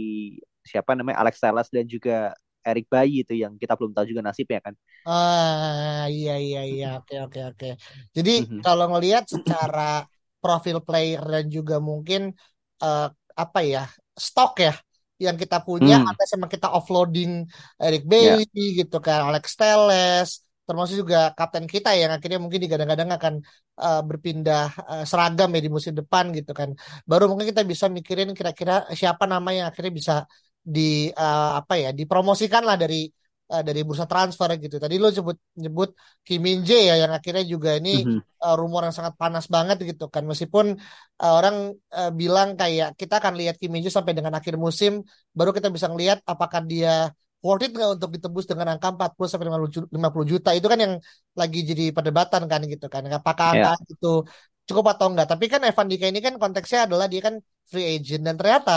siapa 0.63 0.95
namanya 0.95 1.19
Alex 1.23 1.39
Telles 1.39 1.67
dan 1.71 1.85
juga 1.87 2.35
Eric 2.69 2.85
Bayi 2.93 3.23
itu 3.23 3.33
yang 3.43 3.53
kita 3.61 3.73
belum 3.79 3.91
tahu 3.95 4.05
juga 4.11 4.21
nasibnya 4.27 4.59
kan. 4.65 4.73
ah 5.07 6.03
iya 6.15 6.31
iya 6.45 6.59
iya, 6.71 6.85
oke 6.97 7.13
oke 7.23 7.39
oke. 7.49 7.65
Jadi 8.17 8.31
Mhm. 8.35 8.63
kalau 8.63 8.85
ngelihat 8.91 9.23
secara 9.35 9.79
profil 10.41 10.77
player 10.87 11.21
dan 11.33 11.45
juga 11.55 11.75
mungkin 11.89 12.21
eh, 12.83 13.01
apa 13.43 13.59
ya 13.73 13.79
stok 14.25 14.51
ya 14.65 14.71
yang 15.25 15.35
kita 15.41 15.55
punya 15.67 15.93
Hmm, 15.97 16.07
ada 16.09 16.23
sama 16.31 16.45
kita 16.53 16.67
offloading 16.77 17.31
Eric 17.83 18.01
ya. 18.19 18.43
Bailey 18.51 18.61
gitu 18.79 18.95
kan 19.05 19.19
Alex 19.29 19.45
Telles 19.59 20.29
termasuk 20.67 20.95
juga 21.01 21.17
kapten 21.37 21.65
kita 21.73 21.89
yang 22.01 22.11
akhirnya 22.15 22.39
mungkin 22.43 22.59
digadang-gadang 22.63 23.09
akan 23.17 23.33
eh, 23.83 23.99
berpindah 24.09 24.61
eh, 24.91 25.03
seragam 25.09 25.49
ya 25.55 25.59
di 25.65 25.69
musim 25.75 25.93
depan 25.99 26.25
gitu 26.37 26.51
kan 26.59 26.69
baru 27.09 27.23
mungkin 27.29 27.47
kita 27.51 27.63
bisa 27.71 27.85
mikirin 27.97 28.29
kira-kira 28.37 28.73
siapa 28.99 29.23
nama 29.33 29.49
yang 29.57 29.65
akhirnya 29.69 29.93
bisa 29.99 30.13
di 30.75 30.81
eh, 31.21 31.49
apa 31.59 31.73
ya 31.83 31.89
dipromosikan 31.99 32.63
lah 32.67 32.75
dari 32.83 32.95
eh, 33.53 33.63
dari 33.67 33.79
bursa 33.87 34.05
transfer 34.11 34.49
gitu. 34.63 34.75
Tadi 34.83 34.95
lo 35.03 35.07
sebut 35.17 35.37
nyebut 35.63 35.89
Kim 36.25 36.39
Min 36.45 36.57
Jae 36.67 36.81
ya 36.89 36.95
yang 37.03 37.11
akhirnya 37.17 37.43
juga 37.53 37.69
ini 37.79 37.89
Mhm. 38.03 38.19
eh, 38.43 38.55
rumor 38.59 38.81
yang 38.85 38.95
sangat 38.97 39.13
panas 39.21 39.45
banget 39.55 39.77
gitu 39.89 40.03
kan. 40.13 40.23
Meskipun 40.29 40.65
eh, 41.23 41.33
orang 41.37 41.55
eh, 41.97 42.11
bilang 42.19 42.49
kayak 42.59 42.87
kita 42.99 43.13
akan 43.21 43.33
lihat 43.39 43.55
Kim 43.59 43.69
Min 43.73 43.81
Jae 43.85 43.93
sampai 43.97 44.13
dengan 44.17 44.33
akhir 44.39 44.55
musim 44.65 44.91
baru 45.37 45.51
kita 45.57 45.67
bisa 45.75 45.87
ngelihat 45.91 46.19
apakah 46.31 46.61
dia 46.71 46.91
worth 47.45 47.63
it 47.65 47.71
nggak 47.75 47.89
untuk 47.95 48.09
ditebus 48.15 48.45
dengan 48.49 48.67
angka 48.75 48.87
40 48.93 49.29
sampai 49.31 49.45
50 49.47 49.71
ju- 49.75 49.89
50 49.95 50.27
juta. 50.33 50.49
Itu 50.57 50.67
kan 50.71 50.79
yang 50.83 50.93
lagi 51.39 51.59
jadi 51.69 51.83
perdebatan 51.95 52.43
kan 52.51 52.61
gitu 52.73 52.85
kan. 52.93 53.01
Apakah 53.19 53.45
angka 53.55 53.71
Ya. 53.79 53.91
itu 53.93 54.07
cukup 54.67 54.85
atau 54.93 55.05
enggak 55.11 55.27
tapi 55.31 55.45
kan 55.47 55.61
Evan 55.63 55.87
Dika 55.91 56.05
ini 56.11 56.19
kan 56.19 56.33
konteksnya 56.41 56.79
adalah 56.91 57.05
dia 57.11 57.21
kan 57.27 57.35
free 57.71 57.85
agent. 57.95 58.21
Dan 58.27 58.35
ternyata 58.39 58.71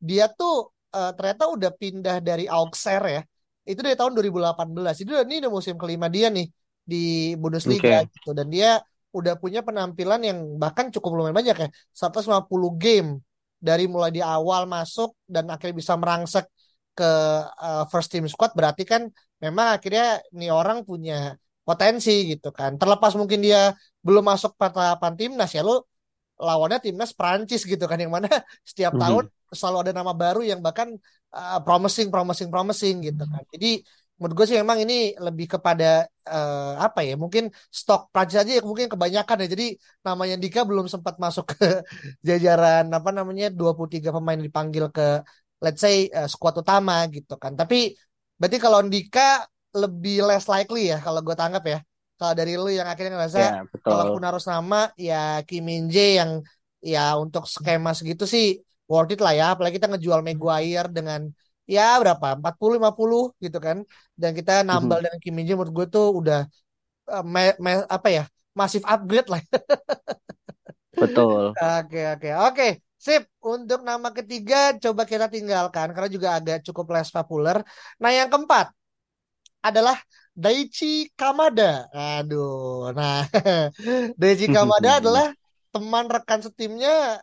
dia 0.00 0.24
tuh 0.38 0.72
uh, 0.94 1.12
ternyata 1.18 1.50
udah 1.50 1.70
pindah 1.74 2.16
dari 2.22 2.46
Auxerre 2.46 3.10
ya. 3.10 3.22
Itu 3.66 3.82
dari 3.82 3.98
tahun 3.98 4.14
2018. 4.14 5.02
Jadi 5.02 5.10
ini 5.26 5.36
udah 5.42 5.52
musim 5.52 5.74
kelima 5.74 6.06
dia 6.06 6.30
nih 6.30 6.46
di 6.84 7.34
Bundesliga 7.40 8.04
okay. 8.04 8.12
gitu 8.12 8.36
dan 8.36 8.46
dia 8.52 8.78
udah 9.14 9.40
punya 9.40 9.64
penampilan 9.64 10.20
yang 10.20 10.38
bahkan 10.60 10.92
cukup 10.92 11.16
lumayan 11.16 11.32
banyak 11.32 11.56
ya 11.56 11.68
150 11.96 12.44
game 12.76 13.24
dari 13.56 13.88
mulai 13.88 14.12
di 14.12 14.20
awal 14.20 14.68
masuk 14.68 15.16
dan 15.24 15.48
akhirnya 15.48 15.80
bisa 15.80 15.96
merangsek 15.96 16.44
ke 16.92 17.10
uh, 17.48 17.88
first 17.88 18.12
team 18.12 18.28
squad 18.28 18.52
berarti 18.52 18.84
kan 18.84 19.08
memang 19.40 19.80
akhirnya 19.80 20.20
nih 20.36 20.52
orang 20.52 20.84
punya 20.84 21.38
potensi 21.64 22.28
gitu 22.28 22.52
kan 22.52 22.76
terlepas 22.76 23.16
mungkin 23.16 23.40
dia 23.40 23.72
belum 24.04 24.20
masuk 24.20 24.58
patapan 24.60 25.16
timnas 25.16 25.50
ya 25.56 25.64
lo 25.64 25.88
lawannya 26.36 26.82
timnas 26.82 27.16
Prancis 27.16 27.64
gitu 27.64 27.86
kan 27.88 27.96
yang 27.96 28.12
mana 28.12 28.28
setiap 28.68 28.92
mm 28.92 28.98
-hmm. 28.98 29.04
tahun 29.08 29.24
selalu 29.52 29.76
ada 29.88 29.92
nama 30.00 30.12
baru 30.12 30.40
yang 30.40 30.60
bahkan 30.64 30.94
uh, 31.34 31.58
promising 31.66 32.08
promising 32.08 32.48
promising 32.48 33.04
gitu 33.04 33.22
kan. 33.26 33.42
Jadi 33.52 33.82
menurut 34.14 34.34
gue 34.38 34.46
sih 34.46 34.58
memang 34.62 34.78
ini 34.78 35.18
lebih 35.18 35.58
kepada 35.58 36.06
uh, 36.30 36.78
apa 36.78 37.02
ya 37.02 37.18
mungkin 37.18 37.50
stok 37.66 38.14
Prancis 38.14 38.40
aja 38.46 38.62
mungkin 38.62 38.86
kebanyakan 38.86 39.42
ya. 39.44 39.48
Jadi 39.50 39.66
namanya 40.06 40.36
Dika 40.38 40.62
belum 40.62 40.86
sempat 40.86 41.18
masuk 41.18 41.58
ke 41.58 41.82
jajaran 42.28 42.86
apa 42.94 43.10
namanya 43.10 43.50
23 43.50 44.14
pemain 44.14 44.38
dipanggil 44.38 44.88
ke 44.94 45.20
let's 45.60 45.82
say 45.82 46.06
uh, 46.14 46.30
squad 46.30 46.54
utama 46.62 47.04
gitu 47.10 47.34
kan. 47.36 47.58
Tapi 47.58 47.92
berarti 48.38 48.58
kalau 48.62 48.80
Dika 48.86 49.44
lebih 49.74 50.22
less 50.22 50.46
likely 50.46 50.94
ya 50.94 51.02
kalau 51.02 51.20
gue 51.20 51.34
tanggap 51.34 51.64
ya. 51.66 51.78
Kalau 52.14 52.30
dari 52.38 52.54
lu 52.54 52.70
yang 52.70 52.86
akhirnya 52.86 53.18
ngerasa 53.18 53.38
ya, 53.42 53.50
kalau 53.82 54.14
pun 54.14 54.22
harus 54.22 54.46
nama 54.46 54.86
ya 54.94 55.42
Kim 55.42 55.66
Min 55.66 55.90
Jae 55.90 56.22
yang 56.22 56.46
ya 56.78 57.18
untuk 57.18 57.50
skema 57.50 57.90
segitu 57.90 58.22
sih 58.28 58.62
worth 58.90 59.12
it 59.14 59.20
lah 59.24 59.34
ya. 59.34 59.46
Apalagi 59.54 59.76
kita 59.78 59.88
ngejual 59.90 60.20
Maguire 60.20 60.88
dengan 60.90 61.20
ya 61.64 61.96
berapa? 62.02 62.38
40 62.38 62.80
50 62.80 63.44
gitu 63.44 63.58
kan. 63.58 63.78
Dan 64.16 64.30
kita 64.38 64.62
nambal 64.64 65.00
mm-hmm. 65.00 65.04
dengan 65.04 65.18
Kim 65.22 65.32
Min 65.36 65.44
Jae 65.48 65.56
menurut 65.56 65.72
gue 65.74 65.86
tuh 65.90 66.06
udah 66.20 66.40
uh, 67.10 67.24
me, 67.24 67.54
me, 67.60 67.82
apa 67.88 68.08
ya 68.10 68.24
masif 68.54 68.82
upgrade 68.86 69.28
lah. 69.32 69.42
Betul. 71.00 71.52
Oke 71.58 72.00
oke. 72.14 72.30
Oke 72.48 72.68
sip. 73.04 73.28
Untuk 73.44 73.84
nama 73.84 74.08
ketiga 74.16 74.72
coba 74.80 75.04
kita 75.04 75.28
tinggalkan 75.28 75.92
karena 75.92 76.08
juga 76.08 76.28
agak 76.40 76.64
cukup 76.64 76.96
less 76.96 77.12
populer 77.12 77.60
nah 78.00 78.08
yang 78.08 78.32
keempat 78.32 78.72
adalah 79.60 79.96
Daichi 80.32 81.12
Kamada. 81.12 81.88
Aduh 81.92 82.88
nah. 82.96 83.28
Daichi 84.20 84.48
Kamada 84.48 84.96
adalah 85.00 85.36
teman 85.74 86.08
rekan 86.08 86.40
setimnya 86.40 87.20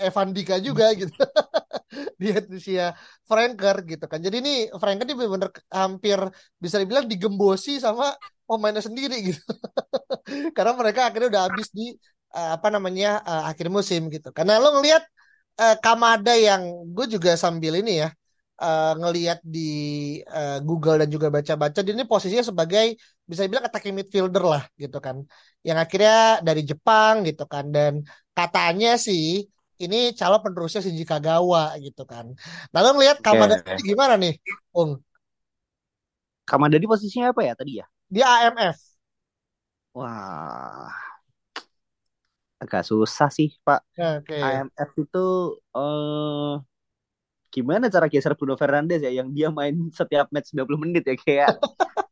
Evan 0.00 0.28
Dika 0.36 0.56
juga 0.58 0.90
gitu. 0.96 1.12
Di 2.20 2.26
usia 2.56 2.96
Franker 3.28 3.76
gitu 3.90 4.04
kan. 4.10 4.20
Jadi 4.24 4.36
ini 4.42 4.54
Franker 4.80 5.04
ini 5.04 5.14
benar-benar 5.18 5.50
hampir 5.70 6.18
bisa 6.62 6.76
dibilang 6.80 7.06
digembosi 7.10 7.78
sama 7.82 8.14
pemainnya 8.48 8.82
sendiri 8.82 9.16
gitu. 9.30 9.42
Karena 10.56 10.72
mereka 10.80 11.00
akhirnya 11.10 11.28
udah 11.32 11.42
habis 11.50 11.68
di 11.70 11.94
uh, 12.34 12.56
apa 12.56 12.68
namanya 12.74 13.20
uh, 13.22 13.42
akhir 13.50 13.66
musim 13.68 14.08
gitu. 14.14 14.28
Karena 14.36 14.58
lo 14.62 14.78
ngelihat 14.78 15.02
uh, 15.60 15.76
Kamada 15.82 16.34
yang 16.34 16.62
gue 16.94 17.06
juga 17.14 17.34
sambil 17.36 17.78
ini 17.80 18.02
ya 18.06 18.08
uh, 18.60 18.92
ngelihat 19.00 19.38
di 19.42 19.70
uh, 20.28 20.58
Google 20.62 21.02
dan 21.02 21.08
juga 21.08 21.28
baca-baca 21.32 21.80
ini 21.82 22.04
posisinya 22.04 22.44
sebagai 22.44 22.94
bisa 23.24 23.46
dibilang 23.46 23.66
attacking 23.66 23.96
midfielder 23.96 24.44
lah 24.44 24.62
gitu 24.76 24.98
kan. 25.00 25.24
Yang 25.64 25.78
akhirnya 25.84 26.16
dari 26.44 26.62
Jepang 26.62 27.14
gitu 27.26 27.44
kan. 27.48 27.64
Dan 27.72 27.92
katanya 28.36 29.00
sih 29.00 29.48
ini 29.80 30.12
calon 30.12 30.44
penerusnya 30.44 30.84
Shinji 30.84 31.08
Kagawa 31.08 31.72
gitu 31.80 32.04
kan. 32.04 32.36
Lalu 32.70 32.88
ngelihat 33.00 33.18
Kamada 33.24 33.56
okay. 33.64 33.80
gimana 33.80 34.20
nih, 34.20 34.36
Ung? 34.76 35.00
Kamada 36.44 36.76
di 36.76 36.84
posisinya 36.84 37.32
apa 37.32 37.40
ya 37.40 37.52
tadi 37.56 37.80
ya? 37.80 37.86
Dia 38.12 38.26
AMF. 38.28 38.78
Wah, 39.96 40.92
agak 42.60 42.84
susah 42.84 43.32
sih 43.32 43.56
Pak. 43.64 43.80
Okay. 43.96 44.38
AMF 44.38 44.90
itu 45.00 45.26
uh, 45.72 46.60
gimana 47.50 47.90
cara 47.90 48.06
geser 48.06 48.36
Bruno 48.38 48.54
Fernandes 48.54 49.02
ya 49.02 49.10
yang 49.10 49.32
dia 49.34 49.50
main 49.50 49.90
setiap 49.90 50.30
match 50.30 50.54
90 50.54 50.76
menit 50.78 51.02
ya 51.02 51.16
kayak 51.18 51.48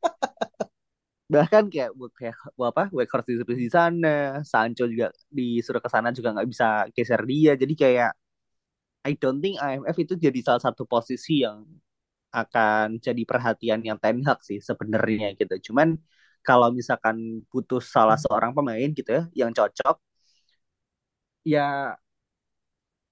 bahkan 1.28 1.64
kayak 1.72 1.92
kayak 2.16 2.36
apa 2.56 2.82
Weghorst 2.96 3.28
disuruh 3.28 3.58
di 3.64 3.68
sana 3.68 4.40
Sancho 4.50 4.84
juga 4.88 5.12
disuruh 5.28 5.80
ke 5.84 5.88
sana 5.92 6.08
juga 6.16 6.28
nggak 6.34 6.48
bisa 6.48 6.66
geser 6.96 7.20
dia. 7.28 7.52
Jadi 7.54 7.74
kayak 7.76 8.10
I 9.08 9.12
don't 9.20 9.40
think 9.44 9.56
IMF 9.60 9.96
itu 10.04 10.14
jadi 10.16 10.40
salah 10.46 10.62
satu 10.64 10.82
posisi 10.88 11.44
yang 11.44 11.64
akan 12.32 13.00
jadi 13.00 13.22
perhatian 13.24 13.80
yang 13.84 13.98
Ten 14.00 14.20
Hag 14.26 14.40
sih 14.44 14.60
sebenarnya 14.60 15.36
gitu. 15.36 15.72
Cuman 15.72 15.96
kalau 16.44 16.68
misalkan 16.72 17.44
putus 17.52 17.92
salah 17.92 18.16
seorang 18.16 18.52
pemain 18.56 18.88
gitu 18.92 19.10
ya 19.12 19.22
yang 19.36 19.50
cocok 19.52 19.96
ya 21.44 21.96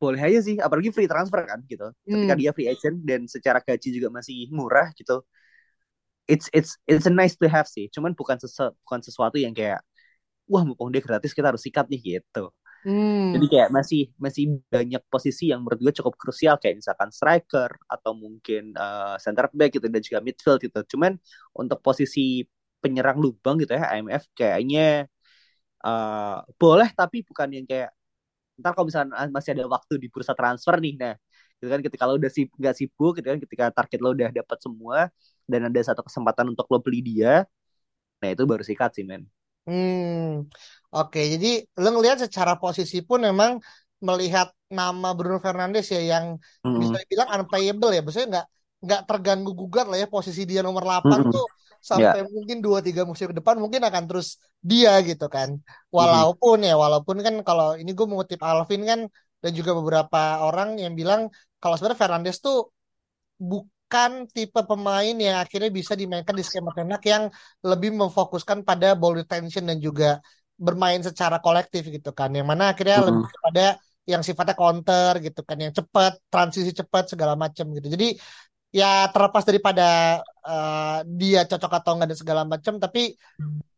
boleh 0.01 0.21
aja 0.21 0.41
sih. 0.45 0.57
Apalagi 0.61 0.89
free 0.93 1.09
transfer 1.09 1.41
kan 1.45 1.61
gitu. 1.69 1.89
Ketika 2.05 2.35
hmm. 2.37 2.41
dia 2.41 2.51
free 2.57 2.69
agent 2.73 2.97
dan 3.05 3.21
secara 3.29 3.59
gaji 3.65 3.89
juga 3.97 4.09
masih 4.13 4.49
murah 4.53 4.93
gitu 4.97 5.25
it's 6.27 6.51
it's 6.53 6.79
it's 6.91 7.07
a 7.07 7.13
nice 7.15 7.35
to 7.39 7.47
have 7.47 7.67
sih. 7.71 7.87
Cuman 7.95 8.13
bukan 8.19 8.37
sesu, 8.43 8.71
bukan 8.87 9.01
sesuatu 9.03 9.39
yang 9.39 9.55
kayak 9.55 9.81
wah 10.51 10.63
mumpung 10.67 10.91
dia 10.95 11.03
gratis 11.03 11.35
kita 11.35 11.51
harus 11.55 11.63
sikat 11.67 11.87
nih 11.91 12.21
gitu. 12.21 12.51
Hmm. 12.87 13.35
jadi 13.35 13.47
kayak 13.51 13.71
masih 13.75 14.15
masih 14.15 14.63
banyak 14.71 15.03
posisi 15.11 15.51
yang 15.51 15.59
menurut 15.67 15.91
gue 15.91 15.95
cukup 15.99 16.15
krusial 16.15 16.55
kayak 16.55 16.79
misalkan 16.79 17.11
striker 17.11 17.67
atau 17.91 18.15
mungkin 18.15 18.79
uh, 18.79 19.19
center 19.19 19.51
back 19.51 19.75
gitu 19.75 19.91
dan 19.91 19.99
juga 19.99 20.23
midfield 20.23 20.63
gitu. 20.63 20.81
Cuman 20.95 21.19
untuk 21.59 21.83
posisi 21.83 22.47
penyerang 22.79 23.19
lubang 23.19 23.59
gitu 23.59 23.75
ya 23.75 23.91
IMF 23.99 24.31
kayaknya 24.39 25.11
uh, 25.83 26.47
boleh 26.55 26.89
tapi 26.95 27.27
bukan 27.27 27.49
yang 27.59 27.67
kayak 27.67 27.91
ntar 28.63 28.71
kalau 28.79 28.87
misalnya 28.87 29.29
masih 29.35 29.51
ada 29.59 29.67
waktu 29.67 29.95
di 29.99 30.07
bursa 30.07 30.33
transfer 30.39 30.79
nih 30.79 30.95
nah 30.95 31.15
gitu 31.59 31.67
kan. 31.73 31.81
Ketika 31.83 32.03
lo 32.07 32.15
udah 32.23 32.31
sib 32.31 32.49
nggak 32.55 32.75
sibuk 32.79 33.13
gitu 33.19 33.27
kan 33.35 33.39
ketika 33.43 33.65
target 33.75 33.99
lo 33.99 34.15
udah 34.15 34.31
dapat 34.31 34.59
semua 34.63 35.11
dan 35.47 35.71
ada 35.71 35.81
satu 35.83 36.03
kesempatan 36.03 36.53
untuk 36.53 36.67
lo 36.69 36.79
beli 36.83 37.01
dia 37.03 37.47
nah 38.21 38.29
itu 38.29 38.43
baru 38.45 38.63
sikat 38.67 38.99
sih 38.99 39.05
men 39.07 39.25
hmm 39.67 40.47
oke 40.93 41.11
okay. 41.11 41.39
jadi 41.39 41.65
lo 41.81 41.89
ngelihat 41.97 42.27
secara 42.27 42.59
posisi 42.59 43.03
pun 43.03 43.23
memang 43.23 43.63
melihat 44.03 44.53
nama 44.69 45.17
Bruno 45.17 45.41
Fernandes 45.41 45.89
ya 45.89 46.03
yang 46.03 46.37
hmm. 46.63 46.79
bisa 46.83 46.97
dibilang 47.07 47.29
unplayable 47.33 47.91
ya 47.95 48.03
maksudnya 48.05 48.29
nggak 48.29 48.47
nggak 48.87 49.01
terganggu 49.09 49.51
gugat 49.57 49.89
lah 49.89 49.99
ya 49.99 50.07
posisi 50.07 50.45
dia 50.45 50.61
nomor 50.61 50.85
8 50.85 51.07
hmm. 51.07 51.33
tuh 51.33 51.47
sampai 51.81 52.27
yeah. 52.27 52.29
mungkin 52.29 52.59
dua 52.61 52.83
tiga 52.83 53.07
musim 53.07 53.31
ke 53.31 53.37
depan 53.39 53.63
mungkin 53.63 53.79
akan 53.87 54.05
terus 54.11 54.43
dia 54.59 54.99
gitu 55.07 55.31
kan 55.31 55.55
walaupun 55.95 56.61
hmm. 56.61 56.69
ya 56.69 56.75
walaupun 56.75 57.17
kan 57.23 57.35
kalau 57.47 57.79
ini 57.79 57.95
gue 57.95 58.07
mengutip 58.11 58.43
Alvin 58.43 58.83
kan 58.83 59.01
dan 59.39 59.53
juga 59.55 59.77
beberapa 59.79 60.43
orang 60.43 60.83
yang 60.83 60.99
bilang 60.99 61.31
kalau 61.63 61.79
sebenarnya 61.79 62.01
Fernandes 62.01 62.43
tuh 62.43 62.75
bukan 63.87 64.27
tipe 64.35 64.61
pemain 64.67 65.15
yang 65.15 65.39
akhirnya 65.39 65.71
bisa 65.71 65.95
dimainkan 65.95 66.35
di 66.35 66.43
skema 66.43 66.75
Tenak 66.75 66.99
yang 67.07 67.31
lebih 67.63 67.95
memfokuskan 67.95 68.67
pada 68.67 68.99
ball 68.99 69.15
retention 69.15 69.63
dan 69.63 69.79
juga 69.79 70.19
bermain 70.59 70.99
secara 70.99 71.39
kolektif 71.39 71.87
gitu 71.87 72.11
kan 72.11 72.35
yang 72.35 72.51
mana 72.51 72.75
akhirnya 72.75 72.99
mm-hmm. 72.99 73.15
lebih 73.15 73.27
kepada 73.31 73.67
yang 74.11 74.23
sifatnya 74.27 74.59
counter 74.59 75.23
gitu 75.23 75.41
kan 75.47 75.57
yang 75.63 75.71
cepat 75.71 76.19
transisi 76.27 76.75
cepat 76.75 77.15
segala 77.15 77.39
macam 77.39 77.71
gitu 77.79 77.87
jadi 77.87 78.19
ya 78.75 79.07
terlepas 79.15 79.47
daripada 79.47 80.19
uh, 80.43 81.07
dia 81.07 81.47
cocok 81.47 81.73
atau 81.79 81.91
enggak 81.95 82.09
dan 82.11 82.19
segala 82.19 82.43
macam 82.43 82.83
tapi 82.83 83.15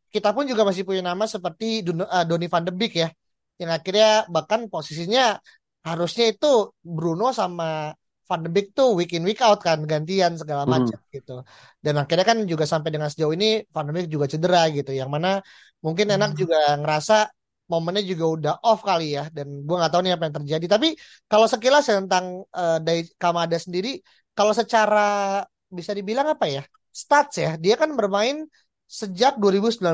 kita 0.09 0.33
pun 0.33 0.49
juga 0.49 0.65
masih 0.65 0.89
punya 0.89 1.05
nama 1.05 1.29
seperti 1.29 1.85
uh, 1.85 2.25
Donny 2.25 2.49
van 2.49 2.65
de 2.65 2.73
Beek 2.73 2.97
ya 2.97 3.13
yang 3.61 3.77
akhirnya 3.77 4.25
bahkan 4.33 4.73
posisinya 4.73 5.37
harusnya 5.85 6.33
itu 6.33 6.73
Bruno 6.81 7.29
sama 7.37 7.93
Van 8.29 8.41
de 8.45 8.51
Beek 8.53 8.77
tuh 8.77 8.93
week 8.93 9.17
in 9.17 9.25
week 9.25 9.41
out 9.41 9.59
kan 9.65 9.83
gantian 9.89 10.37
segala 10.37 10.69
hmm. 10.69 10.71
macam 10.71 10.99
hmm. 11.01 11.11
gitu 11.17 11.35
dan 11.81 11.95
akhirnya 11.97 12.27
kan 12.29 12.39
juga 12.45 12.65
sampai 12.69 12.91
dengan 12.93 13.09
sejauh 13.09 13.33
ini 13.33 13.65
Van 13.73 13.89
de 13.89 13.93
Beek 13.97 14.07
juga 14.13 14.29
cedera 14.29 14.69
gitu 14.69 14.93
yang 14.93 15.09
mana 15.09 15.41
mungkin 15.81 16.13
enak 16.13 16.37
hmm. 16.37 16.39
juga 16.39 16.59
ngerasa 16.79 17.17
momennya 17.69 18.05
juga 18.05 18.25
udah 18.25 18.55
off 18.65 18.81
kali 18.81 19.17
ya 19.17 19.29
dan 19.29 19.65
gue 19.65 19.77
nggak 19.77 19.93
tahu 19.93 20.01
nih 20.05 20.13
apa 20.17 20.25
yang 20.29 20.37
terjadi 20.41 20.67
tapi 20.79 20.89
kalau 21.29 21.45
sekilas 21.45 21.85
ya 21.85 22.01
tentang 22.01 22.45
uh, 22.53 22.79
dari 22.81 23.05
Kamada 23.21 23.57
sendiri 23.61 24.01
kalau 24.33 24.57
secara 24.57 25.45
bisa 25.69 25.93
dibilang 25.93 26.33
apa 26.33 26.49
ya 26.49 26.63
stats 26.89 27.37
ya 27.37 27.61
dia 27.61 27.77
kan 27.77 27.93
bermain 27.93 28.49
sejak 28.89 29.37
2019 29.37 29.85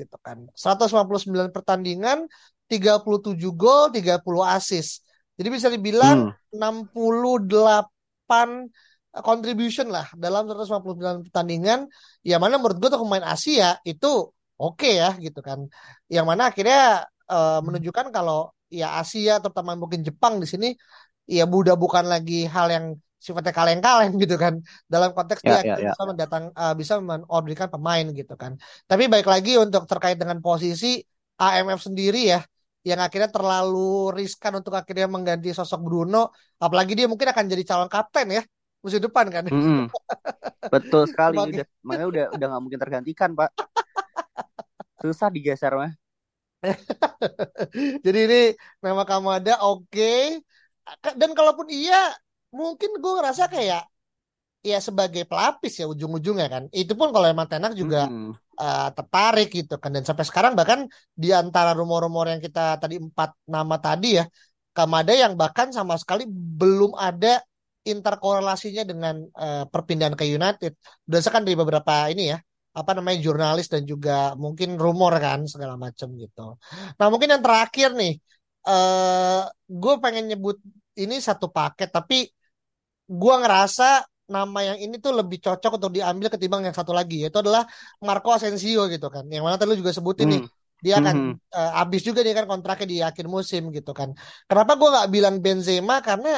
gitu 0.00 0.16
kan 0.24 0.48
159 0.56 1.52
pertandingan 1.52 2.24
37 2.68 3.48
gol, 3.56 3.88
30 3.90 4.20
assist. 4.44 5.02
Jadi 5.38 5.48
bisa 5.48 5.70
dibilang 5.70 6.34
hmm. 6.34 6.58
68 6.58 9.22
contribution 9.22 9.86
lah 9.88 10.10
dalam 10.18 10.50
159 10.50 11.30
pertandingan. 11.30 11.86
Ya 12.26 12.42
mana 12.42 12.58
menurut 12.58 12.82
gue 12.82 12.90
tuh 12.90 13.00
pemain 13.00 13.24
Asia 13.24 13.78
itu 13.86 14.34
oke 14.58 14.82
okay 14.82 14.98
ya 14.98 15.14
gitu 15.16 15.40
kan. 15.40 15.70
Yang 16.10 16.26
mana 16.26 16.50
akhirnya 16.50 17.06
uh, 17.30 17.62
menunjukkan 17.62 18.10
kalau 18.10 18.50
ya 18.68 18.98
Asia 19.00 19.40
terutama 19.40 19.78
mungkin 19.78 20.04
Jepang 20.04 20.42
di 20.42 20.46
sini 20.50 20.68
ya 21.28 21.44
udah 21.44 21.76
bukan 21.76 22.08
lagi 22.08 22.48
hal 22.48 22.72
yang 22.72 22.86
sifatnya 23.18 23.50
kaleng-kaleng 23.50 24.14
gitu 24.16 24.38
kan 24.38 24.62
dalam 24.86 25.10
konteks 25.10 25.42
dia 25.42 25.50
Ya, 25.50 25.58
ya, 25.58 25.60
akhirnya 25.60 25.78
ya. 25.82 25.90
bisa 25.92 26.02
mendatang 26.06 26.44
uh, 26.54 26.74
bisa 26.78 26.94
mengorderkan 27.02 27.68
pemain 27.68 28.06
gitu 28.14 28.34
kan 28.38 28.54
tapi 28.86 29.10
baik 29.10 29.26
lagi 29.26 29.58
untuk 29.58 29.84
terkait 29.90 30.16
dengan 30.16 30.38
posisi 30.38 31.02
AMF 31.36 31.82
sendiri 31.82 32.30
ya 32.30 32.40
yang 32.88 33.00
akhirnya 33.06 33.30
terlalu 33.36 34.14
riskan 34.18 34.52
untuk 34.60 34.72
akhirnya 34.80 35.06
mengganti 35.14 35.48
sosok 35.58 35.80
Bruno 35.86 36.18
apalagi 36.64 36.92
dia 36.98 37.06
mungkin 37.10 37.28
akan 37.32 37.44
jadi 37.52 37.62
calon 37.68 37.88
kapten 37.94 38.26
ya 38.36 38.42
musim 38.82 39.00
depan 39.06 39.26
kan 39.34 39.44
Mm-mm. 39.52 39.90
Betul 40.68 41.02
sekali 41.08 41.36
udah 41.40 41.64
makanya 41.80 42.06
udah 42.12 42.24
udah 42.36 42.46
nggak 42.48 42.62
mungkin 42.64 42.80
tergantikan 42.80 43.30
Pak. 43.32 43.50
Susah 45.02 45.28
digeser 45.34 45.72
mah. 45.80 45.92
Jadi 48.04 48.18
ini 48.26 48.40
nama 48.84 49.02
Kamada 49.08 49.52
oke. 49.64 50.42
Dan 51.20 51.30
kalaupun 51.36 51.68
iya, 51.68 52.16
mungkin 52.52 52.90
gue 53.02 53.12
ngerasa 53.18 53.44
kayak 53.52 53.82
ya 54.70 54.78
sebagai 54.88 55.24
pelapis 55.30 55.72
ya 55.80 55.86
ujung-ujungnya 55.92 56.46
kan. 56.54 56.62
Itu 56.74 56.92
pun 56.98 57.08
kalau 57.14 57.26
emang 57.30 57.48
Tenak 57.52 57.72
juga 57.80 58.10
Mm-mm. 58.10 58.38
Uh, 58.58 58.90
tertarik 58.92 59.48
gitu 59.54 59.78
kan. 59.78 59.90
Dan 59.94 60.02
sampai 60.02 60.26
sekarang 60.26 60.52
bahkan 60.58 60.90
di 61.14 61.30
antara 61.30 61.72
rumor-rumor 61.78 62.26
yang 62.28 62.42
kita 62.42 62.76
tadi 62.82 62.98
empat 62.98 63.30
nama 63.46 63.76
tadi 63.78 64.18
ya, 64.18 64.26
Kamada 64.74 65.10
yang 65.10 65.34
bahkan 65.34 65.74
sama 65.74 65.98
sekali 65.98 66.22
belum 66.30 66.94
ada 66.94 67.42
interkorelasinya 67.82 68.84
dengan 68.86 69.26
uh, 69.34 69.64
perpindahan 69.66 70.14
ke 70.14 70.28
United. 70.28 70.72
Berdasarkan 71.02 71.42
dari 71.42 71.56
beberapa 71.58 72.06
ini 72.12 72.30
ya, 72.30 72.38
apa 72.78 72.90
namanya 72.94 73.18
jurnalis 73.18 73.66
dan 73.66 73.82
juga 73.82 74.38
mungkin 74.38 74.78
rumor 74.78 75.18
kan 75.18 75.42
segala 75.50 75.74
macam 75.74 76.14
gitu. 76.14 76.60
Nah 76.94 77.06
mungkin 77.10 77.34
yang 77.34 77.42
terakhir 77.42 77.90
nih, 77.98 78.12
eh 78.68 79.42
gue 79.66 79.94
pengen 79.98 80.30
nyebut 80.30 80.62
ini 80.94 81.16
satu 81.18 81.50
paket 81.50 81.90
tapi 81.90 82.30
gue 83.08 83.34
ngerasa 83.42 84.04
nama 84.34 84.58
yang 84.68 84.78
ini 84.84 84.94
tuh 85.04 85.12
lebih 85.18 85.38
cocok 85.44 85.72
untuk 85.80 85.90
diambil 85.96 86.28
ketimbang 86.32 86.62
yang 86.66 86.76
satu 86.76 86.92
lagi 86.98 87.14
yaitu 87.24 87.38
adalah 87.44 87.62
Marco 88.06 88.28
Asensio 88.36 88.80
gitu 88.94 89.06
kan. 89.14 89.24
Yang 89.32 89.42
mana 89.46 89.54
tadi 89.58 89.68
lu 89.72 89.76
juga 89.82 89.92
sebutin 89.98 90.28
nih 90.32 90.40
Mm. 90.40 90.48
dia 90.84 90.94
akan 91.02 91.16
Mhm. 91.16 91.40
eh, 91.56 91.70
habis 91.78 92.00
juga 92.06 92.20
nih 92.24 92.34
kan 92.38 92.46
kontraknya 92.52 92.86
di 92.92 92.96
akhir 93.08 93.26
musim 93.36 93.62
gitu 93.76 93.90
kan. 93.98 94.08
Kenapa 94.48 94.72
gue 94.80 94.88
nggak 94.94 95.08
bilang 95.14 95.34
Benzema 95.44 95.94
karena 96.08 96.28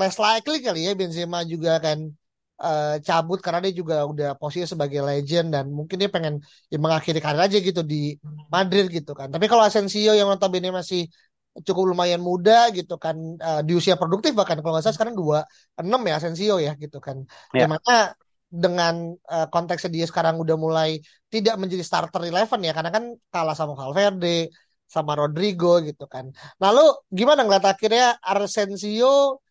less 0.00 0.16
likely 0.24 0.58
kali 0.66 0.80
ya 0.88 0.92
Benzema 1.00 1.38
juga 1.52 1.70
akan 1.80 1.98
eh, 2.64 2.94
cabut 3.06 3.38
karena 3.44 3.60
dia 3.64 3.72
juga 3.80 3.94
udah 4.12 4.28
posisi 4.40 4.66
sebagai 4.74 5.00
legend 5.08 5.46
dan 5.54 5.64
mungkin 5.78 5.96
dia 6.02 6.10
pengen 6.14 6.34
ya, 6.72 6.76
mengakhiri 6.84 7.20
karir 7.24 7.40
aja 7.46 7.56
gitu 7.68 7.80
di 7.92 7.96
Madrid 8.54 8.84
gitu 8.96 9.12
kan. 9.18 9.28
Tapi 9.34 9.46
kalau 9.50 9.62
Asensio 9.68 10.10
yang 10.18 10.26
notabene 10.32 10.68
masih 10.74 11.00
cukup 11.66 11.94
lumayan 11.94 12.22
muda 12.22 12.68
gitu 12.74 12.94
kan 12.98 13.16
eh, 13.38 13.60
di 13.66 13.72
usia 13.74 13.94
produktif 13.94 14.32
bahkan 14.34 14.58
kalau 14.60 14.76
nggak 14.76 14.84
salah 14.84 14.96
sekarang 14.96 15.16
26 15.16 16.00
ya 16.08 16.14
Asensio 16.18 16.56
ya 16.62 16.72
gitu 16.76 16.98
kan. 16.98 17.22
Ya. 17.54 17.64
Yang 17.64 17.70
mana 17.78 17.96
dengan 18.48 18.94
eh, 19.14 19.46
konteksnya 19.52 19.90
dia 19.92 20.06
sekarang 20.08 20.40
udah 20.40 20.56
mulai 20.56 20.98
tidak 21.28 21.60
menjadi 21.60 21.84
starter 21.84 22.22
eleven 22.24 22.60
ya 22.64 22.72
karena 22.72 22.90
kan 22.90 23.04
kalah 23.28 23.52
sama 23.52 23.76
Valverde 23.76 24.48
sama 24.88 25.12
Rodrigo 25.14 25.84
gitu 25.84 26.08
kan. 26.08 26.32
Lalu 26.56 26.80
gimana 27.12 27.44
ngeliat 27.44 27.66
akhirnya 27.76 28.16
Asensio 28.24 29.44